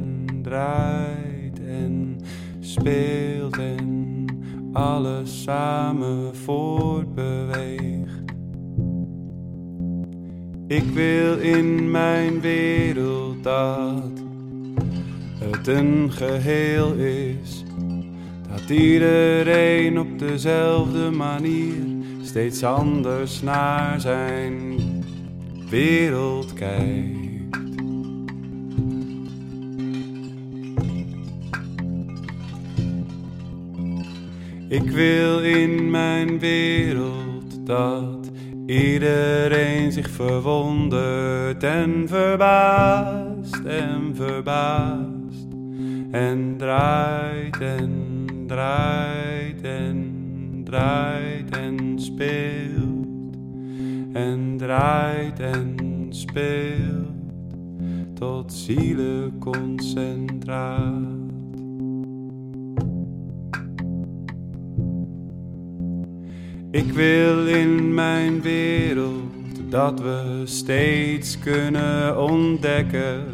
draait 0.48 1.60
en 1.66 2.16
speelt 2.60 3.58
en 3.58 4.26
alles 4.72 5.42
samen 5.42 6.36
voortbeweegt. 6.36 8.22
Ik 10.66 10.84
wil 10.84 11.38
in 11.38 11.90
mijn 11.90 12.40
wereld 12.40 13.42
dat 13.42 14.22
het 15.38 15.66
een 15.66 16.12
geheel 16.12 16.92
is. 16.92 17.64
Dat 18.48 18.70
iedereen 18.70 19.98
op 19.98 20.18
dezelfde 20.18 21.10
manier 21.10 21.82
steeds 22.22 22.64
anders 22.64 23.42
naar 23.42 24.00
zijn 24.00 24.78
wereld 25.70 26.52
kijkt. 26.52 27.17
Ik 34.68 34.90
wil 34.90 35.40
in 35.40 35.90
mijn 35.90 36.38
wereld 36.38 37.66
dat 37.66 38.30
iedereen 38.66 39.92
zich 39.92 40.10
verwondert 40.10 41.62
en 41.62 42.08
verbaast 42.08 43.64
en 43.64 44.14
verbaast 44.14 45.46
en 46.10 46.54
draait 46.56 47.60
en 47.60 48.26
draait 48.46 49.62
en 49.62 50.14
draait 50.64 51.56
en 51.56 51.92
speelt 51.96 53.36
en 54.12 54.54
draait 54.56 55.40
en 55.40 55.76
speelt 56.08 57.06
tot 58.14 58.52
zielenconcentraat. 58.52 61.17
Ik 66.70 66.92
wil 66.92 67.46
in 67.46 67.94
mijn 67.94 68.42
wereld 68.42 69.70
dat 69.70 70.00
we 70.00 70.42
steeds 70.44 71.38
kunnen 71.38 72.22
ontdekken 72.22 73.24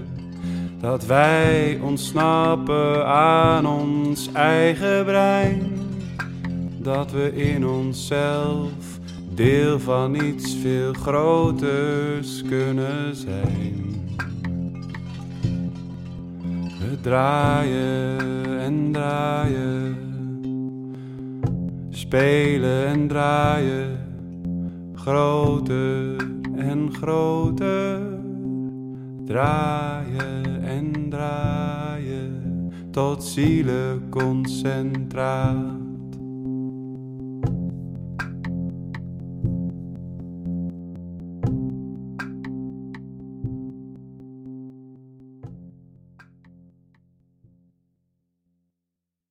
dat 0.85 1.07
wij 1.07 1.79
ontsnappen 1.83 3.07
aan 3.07 3.67
ons 3.67 4.33
eigen 4.33 5.05
brein. 5.05 5.73
Dat 6.79 7.13
we 7.13 7.37
in 7.37 7.67
onszelf 7.67 8.73
deel 9.35 9.81
van 9.81 10.15
iets 10.15 10.57
veel 10.63 10.93
groters 10.93 12.43
kunnen 12.49 13.17
zijn. 13.17 14.07
We 16.79 17.01
draaien 17.01 18.61
en 18.61 18.93
draaien 18.93 20.14
spelen 22.05 22.87
en 22.87 23.09
draaien, 23.09 23.99
groter 24.95 26.17
en 26.57 26.93
groter. 26.93 28.01
Draaien 29.25 30.63
en 30.63 31.11
draaien 31.11 32.73
tot 32.91 33.25
zielenconcentratie. 33.25 35.84